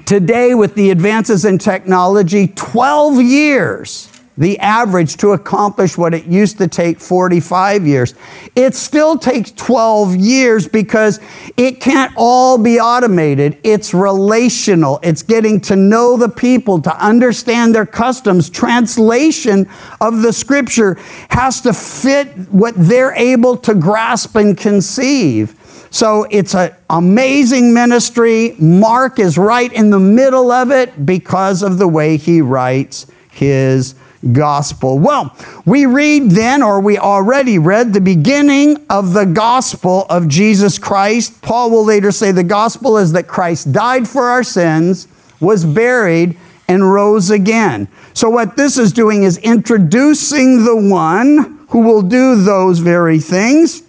Today, 0.05 0.55
with 0.55 0.75
the 0.75 0.89
advances 0.89 1.45
in 1.45 1.57
technology, 1.57 2.47
12 2.47 3.21
years 3.21 4.09
the 4.37 4.59
average 4.59 5.17
to 5.17 5.31
accomplish 5.31 5.97
what 5.97 6.13
it 6.13 6.25
used 6.25 6.57
to 6.59 6.67
take 6.67 6.99
45 6.99 7.87
years. 7.87 8.13
It 8.55 8.75
still 8.75 9.17
takes 9.17 9.51
12 9.51 10.15
years 10.15 10.67
because 10.67 11.19
it 11.57 11.81
can't 11.81 12.13
all 12.15 12.57
be 12.57 12.79
automated. 12.79 13.57
It's 13.63 13.93
relational. 13.93 14.99
It's 15.01 15.23
getting 15.23 15.59
to 15.61 15.75
know 15.75 16.17
the 16.17 16.29
people, 16.29 16.81
to 16.81 16.95
understand 17.03 17.73
their 17.73 17.85
customs. 17.85 18.49
Translation 18.49 19.67
of 19.99 20.21
the 20.21 20.31
scripture 20.31 20.97
has 21.29 21.61
to 21.61 21.73
fit 21.73 22.27
what 22.51 22.75
they're 22.77 23.13
able 23.13 23.57
to 23.57 23.73
grasp 23.73 24.35
and 24.35 24.57
conceive. 24.57 25.55
So 25.89 26.27
it's 26.29 26.53
an 26.53 26.75
amazing 26.89 27.73
ministry. 27.73 28.55
Mark 28.59 29.19
is 29.19 29.37
right 29.37 29.71
in 29.71 29.89
the 29.89 29.99
middle 29.99 30.51
of 30.51 30.69
it 30.69 31.05
because 31.05 31.63
of 31.63 31.77
the 31.77 31.87
way 31.87 32.17
he 32.17 32.41
writes 32.41 33.07
his 33.31 33.95
gospel. 34.31 34.99
Well, 34.99 35.35
we 35.65 35.85
read 35.85 36.31
then, 36.31 36.63
or 36.63 36.79
we 36.79 36.97
already 36.97 37.59
read, 37.59 37.93
the 37.93 38.01
beginning 38.01 38.85
of 38.89 39.13
the 39.13 39.25
gospel 39.25 40.05
of 40.09 40.27
Jesus 40.27 40.79
Christ. 40.79 41.41
Paul 41.41 41.71
will 41.71 41.85
later 41.85 42.11
say 42.11 42.31
the 42.31 42.43
gospel 42.43 42.97
is 42.97 43.11
that 43.13 43.27
Christ 43.27 43.71
died 43.71 44.07
for 44.07 44.23
our 44.23 44.43
sins, 44.43 45.07
was 45.39 45.65
buried, 45.65 46.37
and 46.67 46.91
rose 46.91 47.29
again. 47.29 47.87
So, 48.13 48.29
what 48.29 48.57
this 48.57 48.77
is 48.77 48.91
doing 48.91 49.23
is 49.23 49.37
introducing 49.37 50.65
the 50.65 50.75
one 50.75 51.65
who 51.69 51.81
will 51.81 52.01
do 52.01 52.35
those 52.35 52.79
very 52.79 53.19
things. 53.19 53.83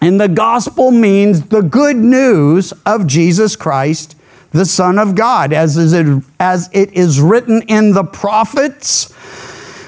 And 0.00 0.20
the 0.20 0.28
gospel 0.28 0.90
means 0.90 1.48
the 1.48 1.62
good 1.62 1.96
news 1.96 2.72
of 2.84 3.06
Jesus 3.06 3.56
Christ, 3.56 4.14
the 4.52 4.66
Son 4.66 4.98
of 4.98 5.14
God, 5.14 5.52
as, 5.52 5.76
is 5.76 5.92
it, 5.92 6.22
as 6.38 6.68
it 6.72 6.92
is 6.92 7.20
written 7.20 7.62
in 7.62 7.92
the 7.92 8.04
prophets 8.04 9.12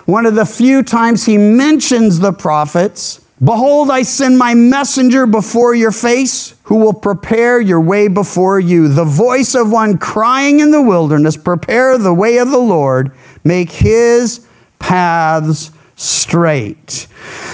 one 0.09 0.25
of 0.25 0.35
the 0.35 0.47
few 0.47 0.83
times 0.83 1.27
he 1.27 1.37
mentions 1.37 2.19
the 2.19 2.33
prophets. 2.33 3.21
Behold, 3.45 3.91
I 3.91 4.01
send 4.01 4.39
my 4.39 4.55
messenger 4.55 5.27
before 5.27 5.75
your 5.75 5.93
face, 5.93 6.55
who 6.63 6.77
will 6.77 6.95
prepare 6.95 7.61
your 7.61 7.83
way 7.83 8.09
before 8.09 8.59
you. 8.59 8.89
The 8.89 9.05
voice 9.05 9.55
of 9.55 9.71
one 9.71 9.99
crying 9.99 10.61
in 10.61 10.71
the 10.71 10.81
wilderness, 10.81 11.37
prepare 11.37 11.99
the 11.99 12.15
way 12.15 12.39
of 12.39 12.51
the 12.51 12.57
Lord, 12.59 13.13
make 13.45 13.71
his 13.71 14.47
paths 14.79 15.73
straight. 15.95 17.07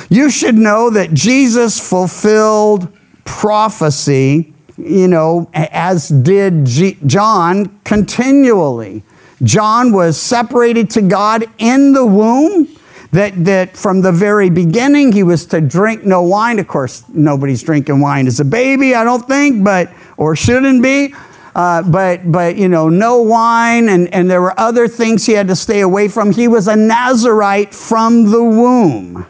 You 0.09 0.31
should 0.31 0.55
know 0.55 0.91
that 0.91 1.13
Jesus 1.13 1.81
fulfilled 1.81 2.97
prophecy, 3.25 4.55
you 4.79 5.09
know, 5.09 5.51
as 5.55 6.09
did 6.09 6.67
G- 6.67 6.99
John 7.05 7.81
continually. 7.83 9.03
John 9.45 9.93
was 9.93 10.21
separated 10.21 10.91
to 10.91 11.03
God 11.03 11.45
in 11.59 11.93
the 11.93 12.05
womb. 12.05 12.69
That, 13.13 13.45
that 13.45 13.77
from 13.77 14.01
the 14.01 14.11
very 14.11 14.51
beginning 14.51 15.13
he 15.13 15.23
was 15.23 15.47
to 15.47 15.61
drink 15.61 16.05
no 16.05 16.21
wine. 16.23 16.59
Of 16.59 16.67
course, 16.67 17.05
nobody's 17.11 17.63
drinking 17.63 18.01
wine 18.01 18.27
as 18.27 18.41
a 18.41 18.45
baby, 18.45 18.97
I 18.97 19.05
don't 19.05 19.25
think, 19.25 19.63
but, 19.63 19.93
or 20.17 20.35
shouldn't 20.35 20.83
be. 20.83 21.15
uh, 21.55 21.83
but, 21.83 22.31
but, 22.31 22.57
you 22.57 22.69
know, 22.69 22.89
no 22.89 23.23
wine, 23.23 23.89
and, 23.89 24.13
and 24.13 24.29
there 24.29 24.43
were 24.43 24.59
other 24.59 24.89
things 24.89 25.27
he 25.27 25.33
had 25.33 25.47
to 25.49 25.57
stay 25.57 25.81
away 25.81 26.09
from. 26.09 26.33
He 26.33 26.49
was 26.49 26.67
a 26.67 26.75
Nazarite 26.75 27.73
from 27.73 28.31
the 28.31 28.43
womb. 28.43 29.27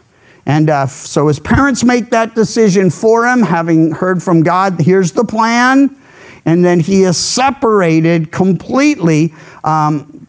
And 0.47 0.69
uh, 0.69 0.87
so 0.87 1.27
his 1.27 1.39
parents 1.39 1.83
make 1.83 2.09
that 2.09 2.35
decision 2.35 2.89
for 2.89 3.27
him, 3.27 3.43
having 3.43 3.91
heard 3.91 4.23
from 4.23 4.41
God, 4.41 4.81
here's 4.81 5.11
the 5.11 5.23
plan. 5.23 5.95
And 6.45 6.63
then 6.63 6.79
he 6.79 7.03
is 7.03 7.17
separated 7.17 8.31
completely 8.31 9.33
um, 9.63 10.27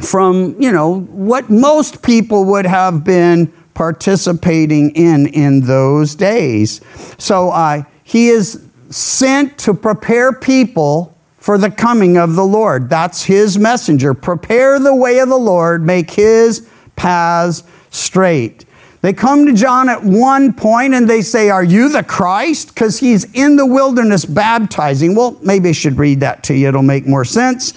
from, 0.00 0.54
you 0.60 0.70
know, 0.70 1.00
what 1.00 1.50
most 1.50 2.02
people 2.02 2.44
would 2.44 2.66
have 2.66 3.02
been 3.04 3.52
participating 3.74 4.90
in 4.90 5.26
in 5.26 5.60
those 5.60 6.14
days. 6.14 6.80
So 7.18 7.50
uh, 7.50 7.82
he 8.04 8.28
is 8.28 8.62
sent 8.90 9.58
to 9.58 9.74
prepare 9.74 10.32
people 10.32 11.16
for 11.38 11.58
the 11.58 11.70
coming 11.70 12.16
of 12.16 12.34
the 12.34 12.44
Lord. 12.44 12.90
That's 12.90 13.24
his 13.24 13.58
messenger. 13.58 14.14
Prepare 14.14 14.78
the 14.78 14.94
way 14.94 15.18
of 15.18 15.28
the 15.28 15.38
Lord, 15.38 15.84
make 15.84 16.10
his 16.10 16.68
paths 16.96 17.62
straight. 17.90 18.65
They 19.06 19.12
come 19.12 19.46
to 19.46 19.52
John 19.52 19.88
at 19.88 20.02
one 20.02 20.52
point 20.52 20.92
and 20.92 21.08
they 21.08 21.22
say, 21.22 21.48
Are 21.48 21.62
you 21.62 21.88
the 21.88 22.02
Christ? 22.02 22.74
Because 22.74 22.98
he's 22.98 23.22
in 23.34 23.54
the 23.54 23.64
wilderness 23.64 24.24
baptizing. 24.24 25.14
Well, 25.14 25.38
maybe 25.42 25.68
I 25.68 25.72
should 25.72 25.96
read 25.96 26.18
that 26.18 26.42
to 26.42 26.54
you, 26.56 26.66
it'll 26.66 26.82
make 26.82 27.06
more 27.06 27.24
sense. 27.24 27.72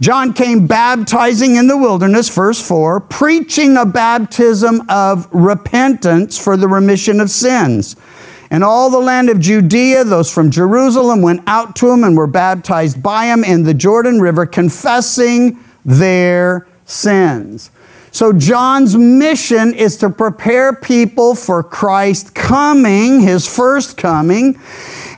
John 0.00 0.32
came 0.32 0.66
baptizing 0.66 1.54
in 1.54 1.68
the 1.68 1.76
wilderness, 1.76 2.28
verse 2.30 2.60
4, 2.60 2.98
preaching 2.98 3.76
a 3.76 3.86
baptism 3.86 4.82
of 4.88 5.32
repentance 5.32 6.36
for 6.36 6.56
the 6.56 6.66
remission 6.66 7.20
of 7.20 7.30
sins. 7.30 7.94
And 8.50 8.64
all 8.64 8.90
the 8.90 8.98
land 8.98 9.30
of 9.30 9.38
Judea, 9.38 10.02
those 10.02 10.34
from 10.34 10.50
Jerusalem, 10.50 11.22
went 11.22 11.44
out 11.46 11.76
to 11.76 11.90
him 11.90 12.02
and 12.02 12.16
were 12.16 12.26
baptized 12.26 13.00
by 13.00 13.26
him 13.26 13.44
in 13.44 13.62
the 13.62 13.72
Jordan 13.72 14.20
River, 14.20 14.46
confessing 14.46 15.60
their 15.84 16.66
sins. 16.86 17.70
So, 18.12 18.32
John's 18.32 18.96
mission 18.96 19.74
is 19.74 19.96
to 19.98 20.10
prepare 20.10 20.74
people 20.74 21.34
for 21.34 21.62
Christ 21.62 22.34
coming, 22.34 23.20
his 23.20 23.48
first 23.48 23.96
coming. 23.96 24.60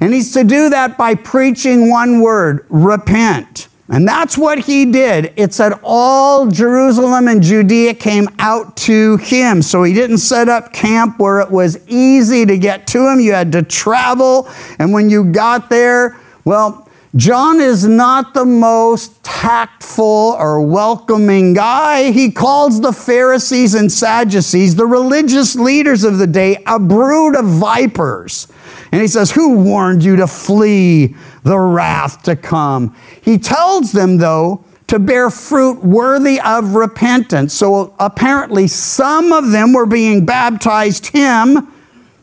And 0.01 0.15
he's 0.15 0.33
to 0.33 0.45
do 0.45 0.71
that 0.71 0.97
by 0.97 1.17
preaching 1.17 1.91
one 1.91 2.21
word 2.21 2.65
repent. 2.69 3.69
And 3.89 4.09
that's 4.09 4.39
what 4.39 4.61
he 4.61 4.87
did. 4.87 5.33
It 5.37 5.53
said 5.53 5.75
all 5.83 6.47
Jerusalem 6.47 7.29
and 7.29 7.43
Judea 7.43 7.95
came 7.95 8.29
out 8.39 8.77
to 8.79 9.19
him. 9.19 9.61
So 9.61 9.83
he 9.83 9.93
didn't 9.93 10.19
set 10.19 10.49
up 10.49 10.73
camp 10.73 11.19
where 11.19 11.41
it 11.41 11.51
was 11.51 11.87
easy 11.87 12.47
to 12.47 12.57
get 12.57 12.87
to 12.89 13.09
him. 13.09 13.21
You 13.21 13.33
had 13.33 13.53
to 13.53 13.63
travel. 13.63 14.49
And 14.79 14.93
when 14.93 15.11
you 15.11 15.33
got 15.33 15.69
there, 15.69 16.17
well, 16.45 16.84
John 17.17 17.61
is 17.61 17.87
not 17.87 18.35
the 18.35 18.45
most 18.45 19.23
tactful 19.23 20.35
or 20.37 20.61
welcoming 20.61 21.55
guy. 21.55 22.11
He 22.11 22.33
calls 22.33 22.81
the 22.81 22.93
Pharisees 22.93 23.75
and 23.75 23.91
Sadducees, 23.91 24.75
the 24.75 24.87
religious 24.87 25.55
leaders 25.55 26.03
of 26.03 26.19
the 26.19 26.27
day, 26.27 26.61
a 26.67 26.81
brood 26.81 27.37
of 27.37 27.45
vipers. 27.45 28.49
And 28.91 29.01
he 29.01 29.07
says, 29.07 29.31
Who 29.31 29.59
warned 29.59 30.03
you 30.03 30.17
to 30.17 30.27
flee 30.27 31.15
the 31.45 31.59
wrath 31.59 32.25
to 32.25 32.35
come? 32.35 32.97
He 33.23 33.39
tells 33.39 33.93
them, 33.93 34.17
though, 34.17 34.65
to 34.89 34.99
bear 34.99 35.31
fruit 35.31 35.85
worthy 35.85 36.41
of 36.41 36.75
repentance. 36.75 37.55
So 37.55 37.95
apparently, 38.01 38.67
some 38.67 39.33
of 39.33 39.53
them 39.53 39.73
were 39.73 39.87
being 39.87 40.27
baptized 40.27 41.07
him 41.07 41.73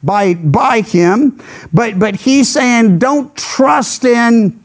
by, 0.03 0.33
by 0.33 0.81
him, 0.81 1.41
but, 1.71 1.97
but 1.97 2.15
he's 2.15 2.49
saying, 2.49 2.99
Don't 2.99 3.33
trust 3.37 4.03
in 4.03 4.60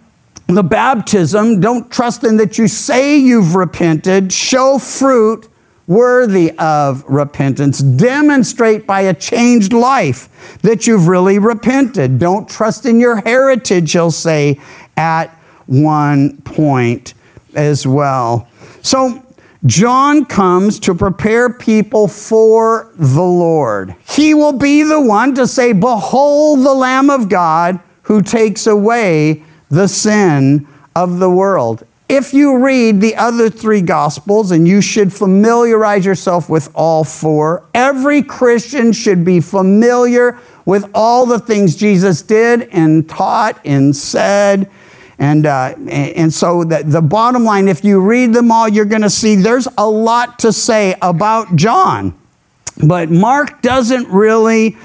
the 0.47 0.63
baptism, 0.63 1.61
don't 1.61 1.91
trust 1.91 2.23
in 2.25 2.37
that 2.37 2.57
you 2.59 2.69
say 2.69 3.17
you've 3.17 3.55
repented, 3.55 4.33
show 4.33 4.79
fruit 4.79 5.49
worthy 5.87 6.53
of 6.59 7.05
repentance. 7.05 7.79
Demonstrate 7.79 8.87
by 8.87 9.03
a 9.03 9.15
changed 9.15 9.73
life 9.73 10.59
that 10.63 10.87
you've 10.87 11.09
really 11.09 11.39
repented. 11.39 12.19
Don't 12.19 12.49
trust 12.49 12.87
in 12.87 13.01
your 13.01 13.17
heritage, 13.23 13.93
he'll 13.93 14.11
say 14.11 14.61
at 14.97 15.27
one 15.67 16.37
point 16.43 17.15
as 17.55 17.87
well. 17.87 18.49
So, 18.83 19.23
John 19.65 20.27
comes 20.27 20.79
to 20.81 20.95
prepare 20.95 21.53
people 21.53 22.07
for 22.07 22.93
the 22.95 23.23
Lord. 23.23 23.97
He 24.09 24.33
will 24.33 24.53
be 24.53 24.85
the 24.85 25.01
one 25.01 25.35
to 25.35 25.47
say, 25.47 25.73
Behold 25.73 26.61
the 26.61 26.75
Lamb 26.75 27.11
of 27.11 27.29
God 27.29 27.81
who 28.03 28.23
takes 28.23 28.69
away 28.69 29.43
the 29.69 29.87
sin 29.89 30.67
of 30.95 31.19
the 31.19 31.31
world. 31.31 31.85
If 32.09 32.33
you 32.33 32.65
read 32.65 33.01
the 33.01 33.17
other 33.17 33.51
three 33.51 33.83
Gospels, 33.83 34.53
and 34.53 34.67
you 34.67 34.81
should 34.81 35.13
familiarize 35.13 36.07
yourself 36.07 36.49
with 36.49 36.71
all 36.73 37.03
four, 37.03 37.65
every 37.75 38.23
Christian 38.23 38.93
should 38.93 39.25
be 39.25 39.41
familiar 39.41 40.39
with 40.65 40.89
all 40.95 41.27
the 41.27 41.41
things 41.41 41.75
Jesus 41.75 42.23
did 42.23 42.69
and 42.71 43.09
taught 43.09 43.61
and 43.65 43.95
said. 43.95 44.71
And, 45.19 45.47
uh, 45.47 45.75
and 45.89 46.33
so 46.33 46.63
the, 46.63 46.83
the 46.85 47.03
bottom 47.03 47.43
line, 47.43 47.67
if 47.67 47.83
you 47.83 48.01
read 48.01 48.33
them 48.35 48.53
all, 48.53 48.69
you're 48.69 48.85
going 48.85 49.03
to 49.03 49.11
see 49.11 49.35
there's 49.35 49.67
a 49.77 49.89
lot 49.89 50.39
to 50.41 50.53
say 50.53 50.95
about 51.03 51.57
John. 51.57 52.17
But 52.87 53.11
Mark 53.11 53.63
doesn't 53.63 54.09
really 54.09 54.77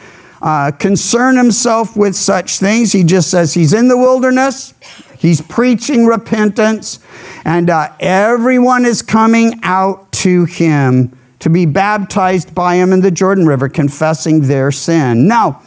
uh, 0.42 0.72
concern 0.72 1.38
himself 1.38 1.96
with 1.96 2.16
such 2.16 2.60
things. 2.60 2.92
He 2.92 3.04
just 3.04 3.30
says 3.30 3.54
he's 3.54 3.74
in 3.74 3.88
the 3.88 3.98
wilderness, 3.98 4.74
he's 5.18 5.42
preaching 5.42 6.06
repentance, 6.06 7.00
and 7.46 7.70
uh, 7.70 7.94
everyone 8.00 8.86
is 8.86 9.02
coming 9.02 9.60
out 9.64 10.12
to 10.14 10.46
him 10.46 11.18
to 11.40 11.50
be 11.50 11.66
baptized 11.66 12.54
by 12.54 12.76
him 12.76 12.94
in 12.94 13.02
the 13.02 13.12
Jordan 13.12 13.48
River, 13.48 13.68
confessing 13.68 14.42
their 14.42 14.72
sin. 14.72 15.28
Now, 15.28 15.62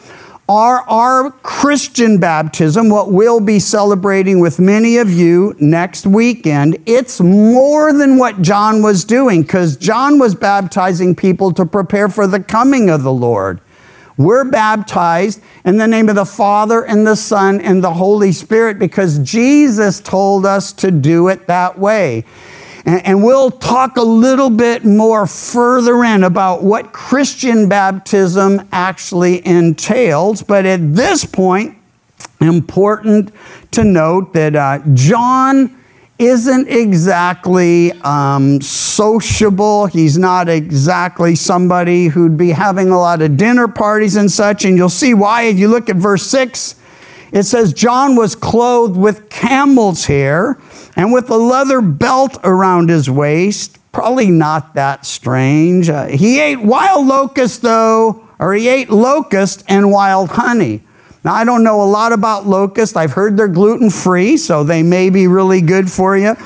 our, 0.48 0.80
our 0.90 1.30
Christian 1.30 2.18
baptism, 2.18 2.90
what 2.90 3.10
we'll 3.10 3.40
be 3.40 3.58
celebrating 3.58 4.40
with 4.40 4.60
many 4.60 4.98
of 4.98 5.10
you 5.10 5.56
next 5.58 6.06
weekend, 6.06 6.76
it's 6.84 7.18
more 7.20 7.94
than 7.94 8.18
what 8.18 8.42
John 8.42 8.82
was 8.82 9.04
doing 9.04 9.42
because 9.42 9.76
John 9.76 10.18
was 10.18 10.34
baptizing 10.34 11.16
people 11.16 11.50
to 11.54 11.64
prepare 11.64 12.08
for 12.08 12.26
the 12.26 12.40
coming 12.40 12.90
of 12.90 13.02
the 13.02 13.12
Lord. 13.12 13.60
We're 14.16 14.44
baptized 14.44 15.42
in 15.64 15.76
the 15.76 15.88
name 15.88 16.08
of 16.08 16.14
the 16.14 16.24
Father 16.24 16.84
and 16.84 17.06
the 17.06 17.16
Son 17.16 17.60
and 17.60 17.82
the 17.82 17.94
Holy 17.94 18.30
Spirit 18.30 18.78
because 18.78 19.18
Jesus 19.18 20.00
told 20.00 20.46
us 20.46 20.72
to 20.74 20.90
do 20.90 21.28
it 21.28 21.46
that 21.48 21.78
way. 21.78 22.24
And, 22.86 23.24
we'll 23.24 23.50
talk 23.50 23.96
a 23.96 24.02
little 24.02 24.50
bit 24.50 24.84
more 24.84 25.26
further 25.26 26.04
in 26.04 26.22
about 26.22 26.62
what 26.62 26.92
Christian 26.92 27.66
baptism 27.66 28.68
actually 28.72 29.44
entails. 29.46 30.42
But 30.42 30.66
at 30.66 30.94
this 30.94 31.24
point, 31.24 31.78
important 32.42 33.32
to 33.70 33.84
note 33.84 34.34
that 34.34 34.54
uh, 34.54 34.80
John 34.92 35.82
isn't 36.26 36.68
exactly 36.68 37.92
um, 38.02 38.60
sociable. 38.60 39.86
He's 39.86 40.18
not 40.18 40.48
exactly 40.48 41.34
somebody 41.34 42.06
who'd 42.06 42.36
be 42.36 42.50
having 42.50 42.90
a 42.90 42.98
lot 42.98 43.22
of 43.22 43.36
dinner 43.36 43.68
parties 43.68 44.16
and 44.16 44.30
such. 44.30 44.64
And 44.64 44.76
you'll 44.76 44.88
see 44.88 45.14
why 45.14 45.42
if 45.42 45.58
you 45.58 45.68
look 45.68 45.88
at 45.88 45.96
verse 45.96 46.24
6. 46.26 46.76
It 47.32 47.42
says, 47.42 47.72
John 47.72 48.14
was 48.14 48.36
clothed 48.36 48.96
with 48.96 49.28
camel's 49.28 50.06
hair 50.06 50.58
and 50.94 51.12
with 51.12 51.28
a 51.30 51.36
leather 51.36 51.80
belt 51.80 52.38
around 52.44 52.90
his 52.90 53.10
waist. 53.10 53.78
Probably 53.90 54.30
not 54.30 54.74
that 54.74 55.04
strange. 55.04 55.88
Uh, 55.88 56.06
he 56.06 56.40
ate 56.40 56.62
wild 56.62 57.06
locust, 57.06 57.62
though, 57.62 58.28
or 58.38 58.54
he 58.54 58.68
ate 58.68 58.90
locust 58.90 59.64
and 59.68 59.90
wild 59.90 60.30
honey. 60.30 60.82
Now, 61.24 61.32
I 61.32 61.44
don't 61.46 61.64
know 61.64 61.80
a 61.80 61.88
lot 61.88 62.12
about 62.12 62.46
locust. 62.46 62.98
I've 62.98 63.12
heard 63.12 63.38
they're 63.38 63.48
gluten 63.48 63.88
free, 63.88 64.36
so 64.36 64.62
they 64.62 64.82
may 64.82 65.08
be 65.08 65.26
really 65.26 65.62
good 65.62 65.90
for 65.90 66.18
you. 66.18 66.36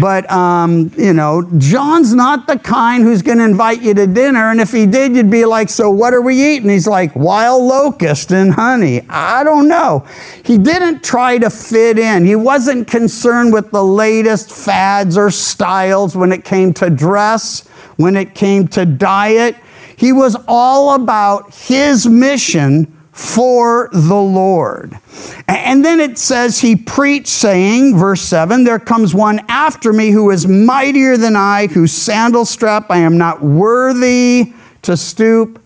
But, 0.00 0.28
um, 0.28 0.90
you 0.96 1.12
know, 1.12 1.48
John's 1.58 2.12
not 2.12 2.48
the 2.48 2.58
kind 2.58 3.04
who's 3.04 3.22
going 3.22 3.38
to 3.38 3.44
invite 3.44 3.80
you 3.80 3.94
to 3.94 4.08
dinner. 4.08 4.50
And 4.50 4.60
if 4.60 4.72
he 4.72 4.86
did, 4.86 5.14
you'd 5.14 5.30
be 5.30 5.44
like, 5.44 5.68
So 5.68 5.88
what 5.88 6.12
are 6.12 6.20
we 6.20 6.56
eating? 6.56 6.68
He's 6.68 6.88
like, 6.88 7.14
Wild 7.14 7.62
locust 7.62 8.32
and 8.32 8.52
honey. 8.54 9.02
I 9.08 9.44
don't 9.44 9.68
know. 9.68 10.04
He 10.44 10.58
didn't 10.58 11.04
try 11.04 11.38
to 11.38 11.48
fit 11.48 11.96
in, 11.96 12.24
he 12.24 12.34
wasn't 12.34 12.88
concerned 12.88 13.52
with 13.52 13.70
the 13.70 13.84
latest 13.84 14.50
fads 14.50 15.16
or 15.16 15.30
styles 15.30 16.16
when 16.16 16.32
it 16.32 16.44
came 16.44 16.74
to 16.74 16.90
dress, 16.90 17.68
when 17.98 18.16
it 18.16 18.34
came 18.34 18.66
to 18.68 18.84
diet. 18.84 19.54
He 19.96 20.12
was 20.12 20.36
all 20.48 20.96
about 20.96 21.54
his 21.54 22.08
mission 22.08 22.93
for 23.14 23.88
the 23.92 24.20
Lord. 24.20 24.98
And 25.46 25.84
then 25.84 26.00
it 26.00 26.18
says, 26.18 26.58
He 26.58 26.74
preached, 26.74 27.28
saying, 27.28 27.96
verse 27.96 28.20
7, 28.22 28.64
There 28.64 28.80
comes 28.80 29.14
one 29.14 29.40
after 29.48 29.92
me 29.92 30.10
who 30.10 30.30
is 30.32 30.48
mightier 30.48 31.16
than 31.16 31.36
I, 31.36 31.68
whose 31.68 31.92
sandal 31.92 32.44
strap 32.44 32.90
I 32.90 32.98
am 32.98 33.16
not 33.16 33.40
worthy 33.40 34.52
to 34.82 34.96
stoop 34.96 35.62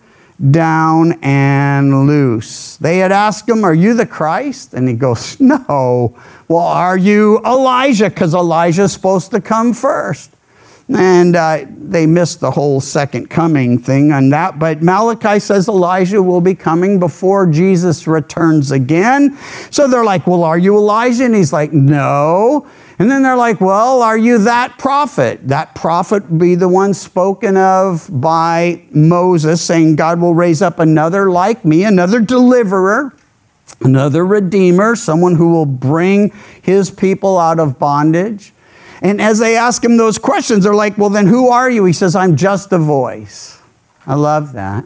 down 0.51 1.13
and 1.23 2.05
loose. 2.05 2.77
They 2.77 2.99
had 2.99 3.11
asked 3.11 3.49
him, 3.49 3.63
Are 3.63 3.73
you 3.73 3.95
the 3.95 4.05
Christ? 4.05 4.75
And 4.75 4.87
he 4.87 4.93
goes, 4.93 5.39
No. 5.39 6.15
Well, 6.47 6.59
are 6.59 6.97
you 6.97 7.39
Elijah? 7.43 8.09
Because 8.09 8.35
Elijah's 8.35 8.93
supposed 8.93 9.31
to 9.31 9.41
come 9.41 9.73
first. 9.73 10.29
And 10.95 11.35
uh, 11.35 11.65
they 11.69 12.07
missed 12.07 12.39
the 12.39 12.49
whole 12.49 12.81
second 12.81 13.29
coming 13.29 13.77
thing 13.77 14.11
on 14.11 14.29
that. 14.29 14.57
But 14.57 14.81
Malachi 14.81 15.39
says 15.39 15.67
Elijah 15.67 16.23
will 16.23 16.41
be 16.41 16.55
coming 16.55 16.99
before 16.99 17.45
Jesus 17.45 18.07
returns 18.07 18.71
again. 18.71 19.37
So 19.69 19.87
they're 19.87 20.03
like, 20.03 20.25
Well, 20.25 20.43
are 20.43 20.57
you 20.57 20.75
Elijah? 20.75 21.25
And 21.25 21.35
he's 21.35 21.53
like, 21.53 21.71
No. 21.71 22.67
And 22.97 23.09
then 23.09 23.21
they're 23.21 23.37
like, 23.37 23.61
Well, 23.61 24.01
are 24.01 24.17
you 24.17 24.39
that 24.39 24.79
prophet? 24.79 25.47
That 25.47 25.75
prophet 25.75 26.27
would 26.29 26.39
be 26.39 26.55
the 26.55 26.67
one 26.67 26.95
spoken 26.95 27.55
of 27.55 28.09
by 28.09 28.81
Moses, 28.91 29.61
saying, 29.61 29.95
God 29.95 30.19
will 30.19 30.33
raise 30.33 30.63
up 30.63 30.79
another 30.79 31.29
like 31.29 31.63
me, 31.63 31.83
another 31.83 32.19
deliverer 32.19 33.13
another 33.81 34.25
redeemer, 34.25 34.95
someone 34.95 35.35
who 35.35 35.51
will 35.51 35.65
bring 35.65 36.33
his 36.61 36.91
people 36.91 37.37
out 37.37 37.59
of 37.59 37.79
bondage. 37.79 38.51
And 39.01 39.21
as 39.21 39.39
they 39.39 39.55
ask 39.55 39.83
him 39.83 39.97
those 39.97 40.17
questions, 40.17 40.63
they're 40.63 40.73
like, 40.73 40.97
Well, 40.97 41.09
then 41.09 41.27
who 41.27 41.49
are 41.49 41.69
you? 41.69 41.85
He 41.85 41.93
says, 41.93 42.15
I'm 42.15 42.35
just 42.35 42.71
a 42.73 42.77
voice. 42.77 43.61
I 44.05 44.15
love 44.15 44.53
that. 44.53 44.85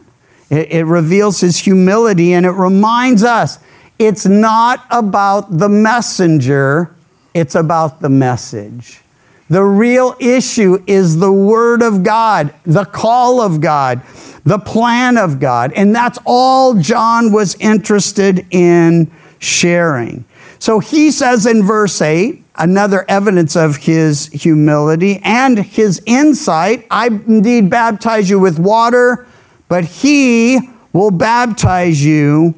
It, 0.50 0.70
it 0.70 0.84
reveals 0.84 1.40
his 1.40 1.58
humility 1.58 2.32
and 2.32 2.46
it 2.46 2.50
reminds 2.50 3.22
us 3.22 3.58
it's 3.98 4.26
not 4.26 4.84
about 4.90 5.58
the 5.58 5.68
messenger, 5.68 6.94
it's 7.32 7.54
about 7.54 8.00
the 8.00 8.08
message. 8.08 9.00
The 9.48 9.62
real 9.62 10.16
issue 10.20 10.82
is 10.86 11.18
the 11.18 11.32
Word 11.32 11.82
of 11.82 12.02
God, 12.02 12.54
the 12.64 12.84
call 12.84 13.40
of 13.40 13.60
God, 13.60 14.02
the 14.44 14.58
plan 14.58 15.16
of 15.16 15.38
God. 15.38 15.72
And 15.74 15.94
that's 15.94 16.18
all 16.24 16.74
John 16.74 17.30
was 17.30 17.54
interested 17.56 18.46
in 18.50 19.10
sharing. 19.38 20.24
So 20.58 20.78
he 20.80 21.10
says 21.10 21.46
in 21.46 21.62
verse 21.62 22.00
8, 22.00 22.43
another 22.56 23.04
evidence 23.08 23.56
of 23.56 23.76
his 23.76 24.26
humility 24.28 25.20
and 25.24 25.58
his 25.58 26.02
insight 26.06 26.86
I 26.90 27.06
indeed 27.06 27.70
baptize 27.70 28.30
you 28.30 28.38
with 28.38 28.58
water, 28.58 29.26
but 29.68 29.84
he 29.84 30.60
will 30.92 31.10
baptize 31.10 32.04
you 32.04 32.54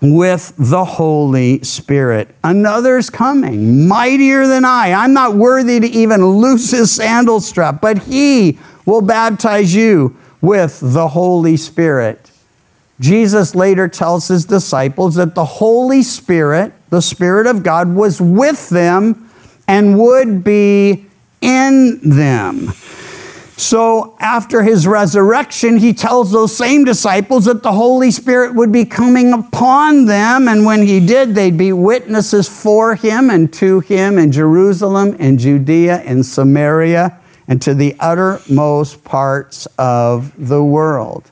with 0.00 0.52
the 0.58 0.84
Holy 0.84 1.62
Spirit. 1.62 2.34
Another's 2.42 3.08
coming, 3.08 3.86
mightier 3.86 4.46
than 4.46 4.64
I. 4.64 4.92
I'm 4.92 5.12
not 5.12 5.36
worthy 5.36 5.78
to 5.78 5.86
even 5.86 6.24
loose 6.24 6.72
his 6.72 6.90
sandal 6.90 7.40
strap, 7.40 7.80
but 7.80 7.98
he 7.98 8.58
will 8.84 9.00
baptize 9.00 9.74
you 9.74 10.16
with 10.40 10.80
the 10.82 11.08
Holy 11.08 11.56
Spirit. 11.56 12.30
Jesus 12.98 13.54
later 13.54 13.88
tells 13.88 14.28
his 14.28 14.44
disciples 14.44 15.14
that 15.14 15.34
the 15.34 15.44
Holy 15.44 16.02
Spirit, 16.02 16.72
the 16.92 17.00
Spirit 17.00 17.46
of 17.46 17.62
God, 17.62 17.88
was 17.88 18.20
with 18.20 18.68
them 18.68 19.30
and 19.66 19.98
would 19.98 20.44
be 20.44 21.06
in 21.40 21.98
them. 22.02 22.68
So 23.56 24.14
after 24.20 24.62
his 24.62 24.86
resurrection, 24.86 25.78
he 25.78 25.94
tells 25.94 26.32
those 26.32 26.54
same 26.54 26.84
disciples 26.84 27.46
that 27.46 27.62
the 27.62 27.72
Holy 27.72 28.10
Spirit 28.10 28.54
would 28.54 28.70
be 28.72 28.84
coming 28.84 29.32
upon 29.32 30.04
them. 30.04 30.48
And 30.48 30.66
when 30.66 30.86
he 30.86 31.00
did, 31.00 31.34
they'd 31.34 31.56
be 31.56 31.72
witnesses 31.72 32.46
for 32.46 32.94
him 32.94 33.30
and 33.30 33.50
to 33.54 33.80
him 33.80 34.18
in 34.18 34.30
Jerusalem 34.30 35.16
and 35.18 35.38
Judea 35.38 36.02
and 36.04 36.26
Samaria 36.26 37.18
and 37.48 37.62
to 37.62 37.72
the 37.72 37.96
uttermost 38.00 39.02
parts 39.02 39.66
of 39.78 40.34
the 40.36 40.62
world. 40.62 41.30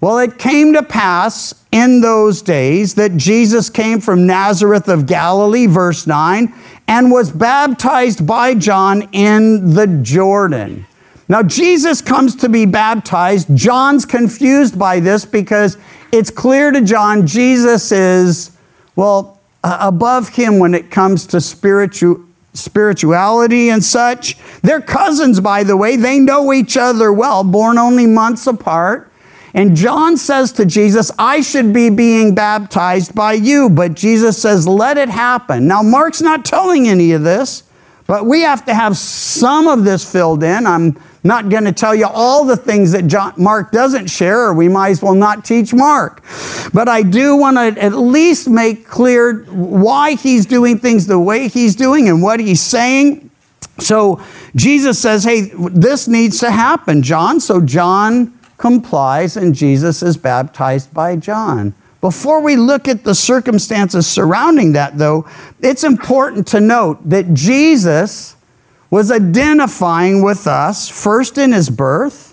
Well, 0.00 0.18
it 0.18 0.38
came 0.38 0.74
to 0.74 0.82
pass 0.82 1.54
in 1.72 2.00
those 2.00 2.40
days 2.40 2.94
that 2.94 3.16
Jesus 3.16 3.68
came 3.68 4.00
from 4.00 4.26
Nazareth 4.26 4.88
of 4.88 5.06
Galilee, 5.06 5.66
verse 5.66 6.06
9, 6.06 6.52
and 6.86 7.10
was 7.10 7.32
baptized 7.32 8.24
by 8.24 8.54
John 8.54 9.08
in 9.12 9.74
the 9.74 9.86
Jordan. 9.86 10.86
Now, 11.28 11.42
Jesus 11.42 12.00
comes 12.00 12.36
to 12.36 12.48
be 12.48 12.64
baptized. 12.64 13.54
John's 13.54 14.06
confused 14.06 14.78
by 14.78 15.00
this 15.00 15.24
because 15.24 15.76
it's 16.12 16.30
clear 16.30 16.70
to 16.70 16.80
John 16.80 17.26
Jesus 17.26 17.90
is, 17.92 18.56
well, 18.96 19.38
above 19.64 20.30
him 20.30 20.58
when 20.58 20.74
it 20.74 20.90
comes 20.90 21.26
to 21.26 21.40
spiritual, 21.40 22.24
spirituality 22.54 23.68
and 23.68 23.84
such. 23.84 24.38
They're 24.62 24.80
cousins, 24.80 25.40
by 25.40 25.64
the 25.64 25.76
way. 25.76 25.96
They 25.96 26.18
know 26.18 26.52
each 26.52 26.76
other 26.76 27.12
well, 27.12 27.44
born 27.44 27.78
only 27.78 28.06
months 28.06 28.46
apart. 28.46 29.07
And 29.58 29.74
John 29.74 30.16
says 30.16 30.52
to 30.52 30.64
Jesus, 30.64 31.10
I 31.18 31.40
should 31.40 31.72
be 31.72 31.90
being 31.90 32.32
baptized 32.32 33.12
by 33.12 33.32
you. 33.32 33.68
But 33.68 33.94
Jesus 33.94 34.40
says, 34.40 34.68
let 34.68 34.96
it 34.96 35.08
happen. 35.08 35.66
Now, 35.66 35.82
Mark's 35.82 36.22
not 36.22 36.44
telling 36.44 36.86
any 36.86 37.10
of 37.10 37.24
this, 37.24 37.64
but 38.06 38.24
we 38.24 38.42
have 38.42 38.64
to 38.66 38.74
have 38.74 38.96
some 38.96 39.66
of 39.66 39.82
this 39.82 40.08
filled 40.08 40.44
in. 40.44 40.64
I'm 40.64 40.96
not 41.24 41.48
going 41.48 41.64
to 41.64 41.72
tell 41.72 41.92
you 41.92 42.06
all 42.06 42.44
the 42.44 42.56
things 42.56 42.92
that 42.92 43.08
John, 43.08 43.32
Mark 43.36 43.72
doesn't 43.72 44.06
share, 44.06 44.42
or 44.42 44.54
we 44.54 44.68
might 44.68 44.90
as 44.90 45.02
well 45.02 45.16
not 45.16 45.44
teach 45.44 45.74
Mark. 45.74 46.22
But 46.72 46.88
I 46.88 47.02
do 47.02 47.34
want 47.34 47.56
to 47.56 47.82
at 47.82 47.94
least 47.94 48.48
make 48.48 48.86
clear 48.86 49.42
why 49.46 50.12
he's 50.14 50.46
doing 50.46 50.78
things 50.78 51.08
the 51.08 51.18
way 51.18 51.48
he's 51.48 51.74
doing 51.74 52.08
and 52.08 52.22
what 52.22 52.38
he's 52.38 52.60
saying. 52.60 53.28
So 53.80 54.22
Jesus 54.54 55.00
says, 55.00 55.24
Hey, 55.24 55.50
this 55.52 56.06
needs 56.06 56.38
to 56.38 56.52
happen, 56.52 57.02
John. 57.02 57.40
So 57.40 57.60
John 57.60 58.37
complies, 58.58 59.36
and 59.36 59.54
Jesus 59.54 60.02
is 60.02 60.16
baptized 60.16 60.92
by 60.92 61.16
John. 61.16 61.74
Before 62.00 62.40
we 62.40 62.56
look 62.56 62.86
at 62.86 63.04
the 63.04 63.14
circumstances 63.14 64.06
surrounding 64.06 64.72
that, 64.72 64.98
though, 64.98 65.26
it's 65.60 65.82
important 65.82 66.46
to 66.48 66.60
note 66.60 67.08
that 67.08 67.34
Jesus 67.34 68.36
was 68.90 69.10
identifying 69.10 70.22
with 70.22 70.46
us 70.46 70.88
first 70.88 71.38
in 71.38 71.52
his 71.52 71.70
birth, 71.70 72.28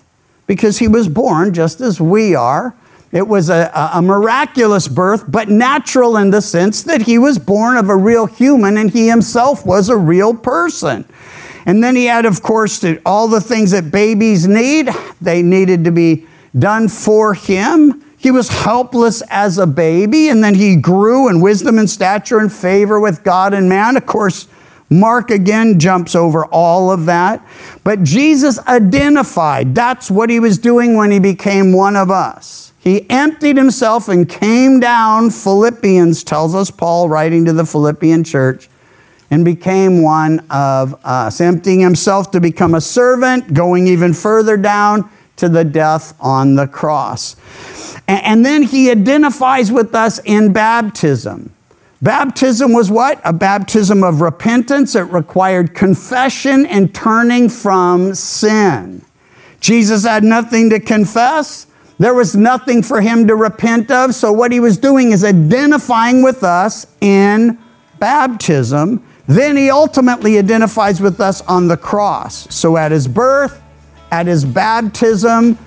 because 0.46 0.78
he 0.78 0.88
was 0.88 1.08
born 1.08 1.52
just 1.52 1.80
as 1.80 2.00
we 2.00 2.34
are. 2.34 2.74
It 3.12 3.26
was 3.26 3.48
a, 3.48 3.70
a, 3.94 4.02
miraculous 4.02 4.88
birth, 4.88 5.24
but 5.28 5.48
natural 5.48 6.16
in 6.16 6.30
the 6.30 6.42
sense 6.42 6.82
that 6.82 7.02
he 7.02 7.18
was 7.18 7.38
born 7.38 7.76
of 7.76 7.88
a 7.88 7.96
real 7.96 8.26
human 8.26 8.76
and 8.76 8.90
he 8.90 9.08
himself 9.08 9.64
was 9.64 9.88
a 9.88 9.96
real 9.96 10.34
person. 10.34 11.04
And 11.66 11.82
then 11.82 11.96
he 11.96 12.06
had, 12.06 12.24
of 12.24 12.42
course, 12.42 12.84
all 13.04 13.28
the 13.28 13.40
things 13.40 13.72
that 13.72 13.90
babies 13.90 14.46
need. 14.46 14.88
They 15.20 15.42
needed 15.42 15.84
to 15.84 15.90
be 15.90 16.26
done 16.56 16.88
for 16.88 17.34
him. 17.34 18.02
He 18.16 18.30
was 18.30 18.48
helpless 18.48 19.22
as 19.28 19.58
a 19.58 19.66
baby, 19.66 20.28
and 20.28 20.42
then 20.42 20.54
he 20.54 20.76
grew 20.76 21.28
in 21.28 21.40
wisdom 21.40 21.78
and 21.78 21.90
stature 21.90 22.38
and 22.38 22.52
favor 22.52 22.98
with 22.98 23.22
God 23.22 23.52
and 23.52 23.68
man. 23.68 23.96
Of 23.96 24.06
course, 24.06 24.48
Mark 24.88 25.30
again 25.30 25.78
jumps 25.80 26.14
over 26.14 26.46
all 26.46 26.90
of 26.90 27.06
that. 27.06 27.46
But 27.84 28.04
Jesus 28.04 28.58
identified 28.66 29.74
that's 29.74 30.10
what 30.10 30.30
he 30.30 30.40
was 30.40 30.58
doing 30.58 30.96
when 30.96 31.10
he 31.10 31.18
became 31.18 31.72
one 31.72 31.96
of 31.96 32.10
us. 32.10 32.72
He 32.78 33.08
emptied 33.10 33.56
himself 33.56 34.08
and 34.08 34.28
came 34.28 34.78
down, 34.78 35.30
Philippians 35.30 36.22
tells 36.22 36.54
us, 36.54 36.70
Paul 36.70 37.08
writing 37.08 37.44
to 37.46 37.52
the 37.52 37.66
Philippian 37.66 38.22
church, 38.22 38.68
and 39.30 39.44
became 39.44 40.02
one 40.02 40.40
of 40.50 40.94
us, 41.04 41.40
emptying 41.40 41.80
himself 41.80 42.30
to 42.30 42.40
become 42.40 42.74
a 42.74 42.80
servant, 42.80 43.54
going 43.54 43.86
even 43.86 44.14
further 44.14 44.56
down 44.56 45.10
to 45.36 45.48
the 45.48 45.64
death 45.64 46.14
on 46.20 46.54
the 46.54 46.66
cross. 46.66 47.36
And 48.08 48.46
then 48.46 48.62
he 48.62 48.90
identifies 48.90 49.72
with 49.72 49.94
us 49.94 50.20
in 50.24 50.52
baptism. 50.52 51.52
Baptism 52.02 52.72
was 52.72 52.90
what? 52.90 53.20
A 53.24 53.32
baptism 53.32 54.04
of 54.04 54.20
repentance. 54.20 54.94
It 54.94 55.02
required 55.02 55.74
confession 55.74 56.66
and 56.66 56.94
turning 56.94 57.48
from 57.48 58.14
sin. 58.14 59.02
Jesus 59.60 60.04
had 60.04 60.22
nothing 60.22 60.70
to 60.70 60.78
confess. 60.78 61.66
There 61.98 62.14
was 62.14 62.36
nothing 62.36 62.82
for 62.82 63.00
him 63.00 63.26
to 63.26 63.34
repent 63.34 63.90
of. 63.90 64.14
So, 64.14 64.30
what 64.30 64.52
he 64.52 64.60
was 64.60 64.76
doing 64.76 65.12
is 65.12 65.24
identifying 65.24 66.22
with 66.22 66.44
us 66.44 66.86
in 67.00 67.58
baptism. 67.98 69.05
Then 69.26 69.56
he 69.56 69.70
ultimately 69.70 70.38
identifies 70.38 71.00
with 71.00 71.20
us 71.20 71.40
on 71.42 71.68
the 71.68 71.76
cross. 71.76 72.46
So, 72.54 72.76
at 72.76 72.92
his 72.92 73.08
birth, 73.08 73.60
at 74.12 74.26
his 74.26 74.44
baptism, 74.44 75.58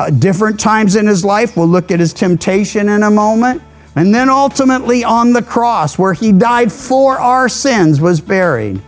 uh, 0.00 0.10
different 0.10 0.58
times 0.58 0.96
in 0.96 1.06
his 1.06 1.24
life, 1.24 1.56
we'll 1.56 1.68
look 1.68 1.90
at 1.90 2.00
his 2.00 2.12
temptation 2.12 2.88
in 2.88 3.02
a 3.02 3.10
moment. 3.10 3.62
And 3.94 4.14
then 4.14 4.30
ultimately 4.30 5.04
on 5.04 5.34
the 5.34 5.42
cross, 5.42 5.98
where 5.98 6.14
he 6.14 6.32
died 6.32 6.72
for 6.72 7.18
our 7.18 7.48
sins, 7.48 8.00
was 8.00 8.20
buried 8.20 8.80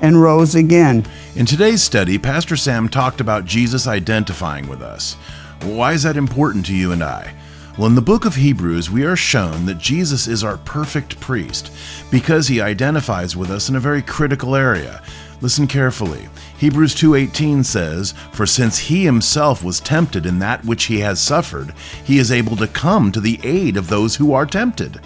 and 0.00 0.20
rose 0.20 0.56
again. 0.56 1.06
In 1.36 1.46
today's 1.46 1.82
study, 1.82 2.18
Pastor 2.18 2.56
Sam 2.56 2.88
talked 2.88 3.20
about 3.20 3.44
Jesus 3.44 3.86
identifying 3.86 4.68
with 4.68 4.82
us. 4.82 5.14
Why 5.62 5.92
is 5.92 6.02
that 6.02 6.16
important 6.16 6.66
to 6.66 6.74
you 6.74 6.90
and 6.90 7.02
I? 7.02 7.34
Well, 7.78 7.86
in 7.86 7.94
the 7.94 8.02
book 8.02 8.24
of 8.24 8.34
Hebrews, 8.34 8.90
we 8.90 9.04
are 9.04 9.14
shown 9.14 9.64
that 9.66 9.78
Jesus 9.78 10.26
is 10.26 10.42
our 10.42 10.56
perfect 10.56 11.20
priest 11.20 11.70
because 12.10 12.48
he 12.48 12.60
identifies 12.60 13.36
with 13.36 13.52
us 13.52 13.68
in 13.68 13.76
a 13.76 13.80
very 13.80 14.02
critical 14.02 14.56
area. 14.56 15.00
Listen 15.40 15.68
carefully. 15.68 16.28
Hebrews 16.58 16.92
2:18 16.96 17.62
says, 17.62 18.14
"For 18.32 18.46
since 18.46 18.78
he 18.78 19.04
himself 19.04 19.62
was 19.62 19.78
tempted 19.78 20.26
in 20.26 20.40
that 20.40 20.64
which 20.64 20.86
he 20.86 20.98
has 20.98 21.20
suffered, 21.20 21.72
he 22.02 22.18
is 22.18 22.32
able 22.32 22.56
to 22.56 22.66
come 22.66 23.12
to 23.12 23.20
the 23.20 23.38
aid 23.44 23.76
of 23.76 23.86
those 23.86 24.16
who 24.16 24.32
are 24.32 24.44
tempted." 24.44 24.98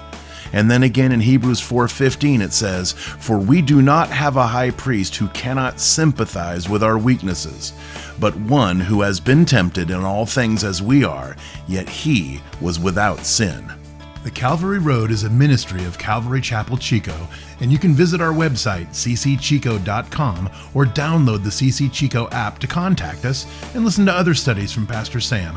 And 0.52 0.70
then 0.70 0.82
again 0.82 1.12
in 1.12 1.20
Hebrews 1.20 1.60
4:15 1.60 2.42
it 2.42 2.52
says, 2.52 2.92
"For 2.92 3.38
we 3.38 3.62
do 3.62 3.80
not 3.80 4.10
have 4.10 4.36
a 4.36 4.48
high 4.48 4.70
priest 4.70 5.16
who 5.16 5.28
cannot 5.28 5.80
sympathize 5.80 6.68
with 6.68 6.82
our 6.82 6.98
weaknesses, 6.98 7.72
but 8.20 8.36
one 8.36 8.80
who 8.80 9.02
has 9.02 9.20
been 9.20 9.44
tempted 9.44 9.90
in 9.90 10.04
all 10.04 10.26
things 10.26 10.62
as 10.62 10.82
we 10.82 11.04
are, 11.04 11.36
yet 11.66 11.88
he 11.88 12.40
was 12.60 12.78
without 12.78 13.24
sin." 13.24 13.72
The 14.24 14.30
Calvary 14.30 14.78
Road 14.78 15.10
is 15.10 15.24
a 15.24 15.30
ministry 15.30 15.84
of 15.84 15.98
Calvary 15.98 16.40
Chapel 16.40 16.76
Chico, 16.76 17.26
and 17.60 17.72
you 17.72 17.78
can 17.78 17.92
visit 17.92 18.20
our 18.20 18.32
website, 18.32 18.88
ccchico.com, 18.92 20.48
or 20.74 20.86
download 20.86 21.42
the 21.42 21.50
CC 21.50 21.88
Chico 21.88 22.28
app 22.30 22.60
to 22.60 22.68
contact 22.68 23.24
us 23.24 23.46
and 23.74 23.84
listen 23.84 24.06
to 24.06 24.14
other 24.14 24.34
studies 24.34 24.70
from 24.70 24.86
Pastor 24.86 25.18
Sam. 25.18 25.56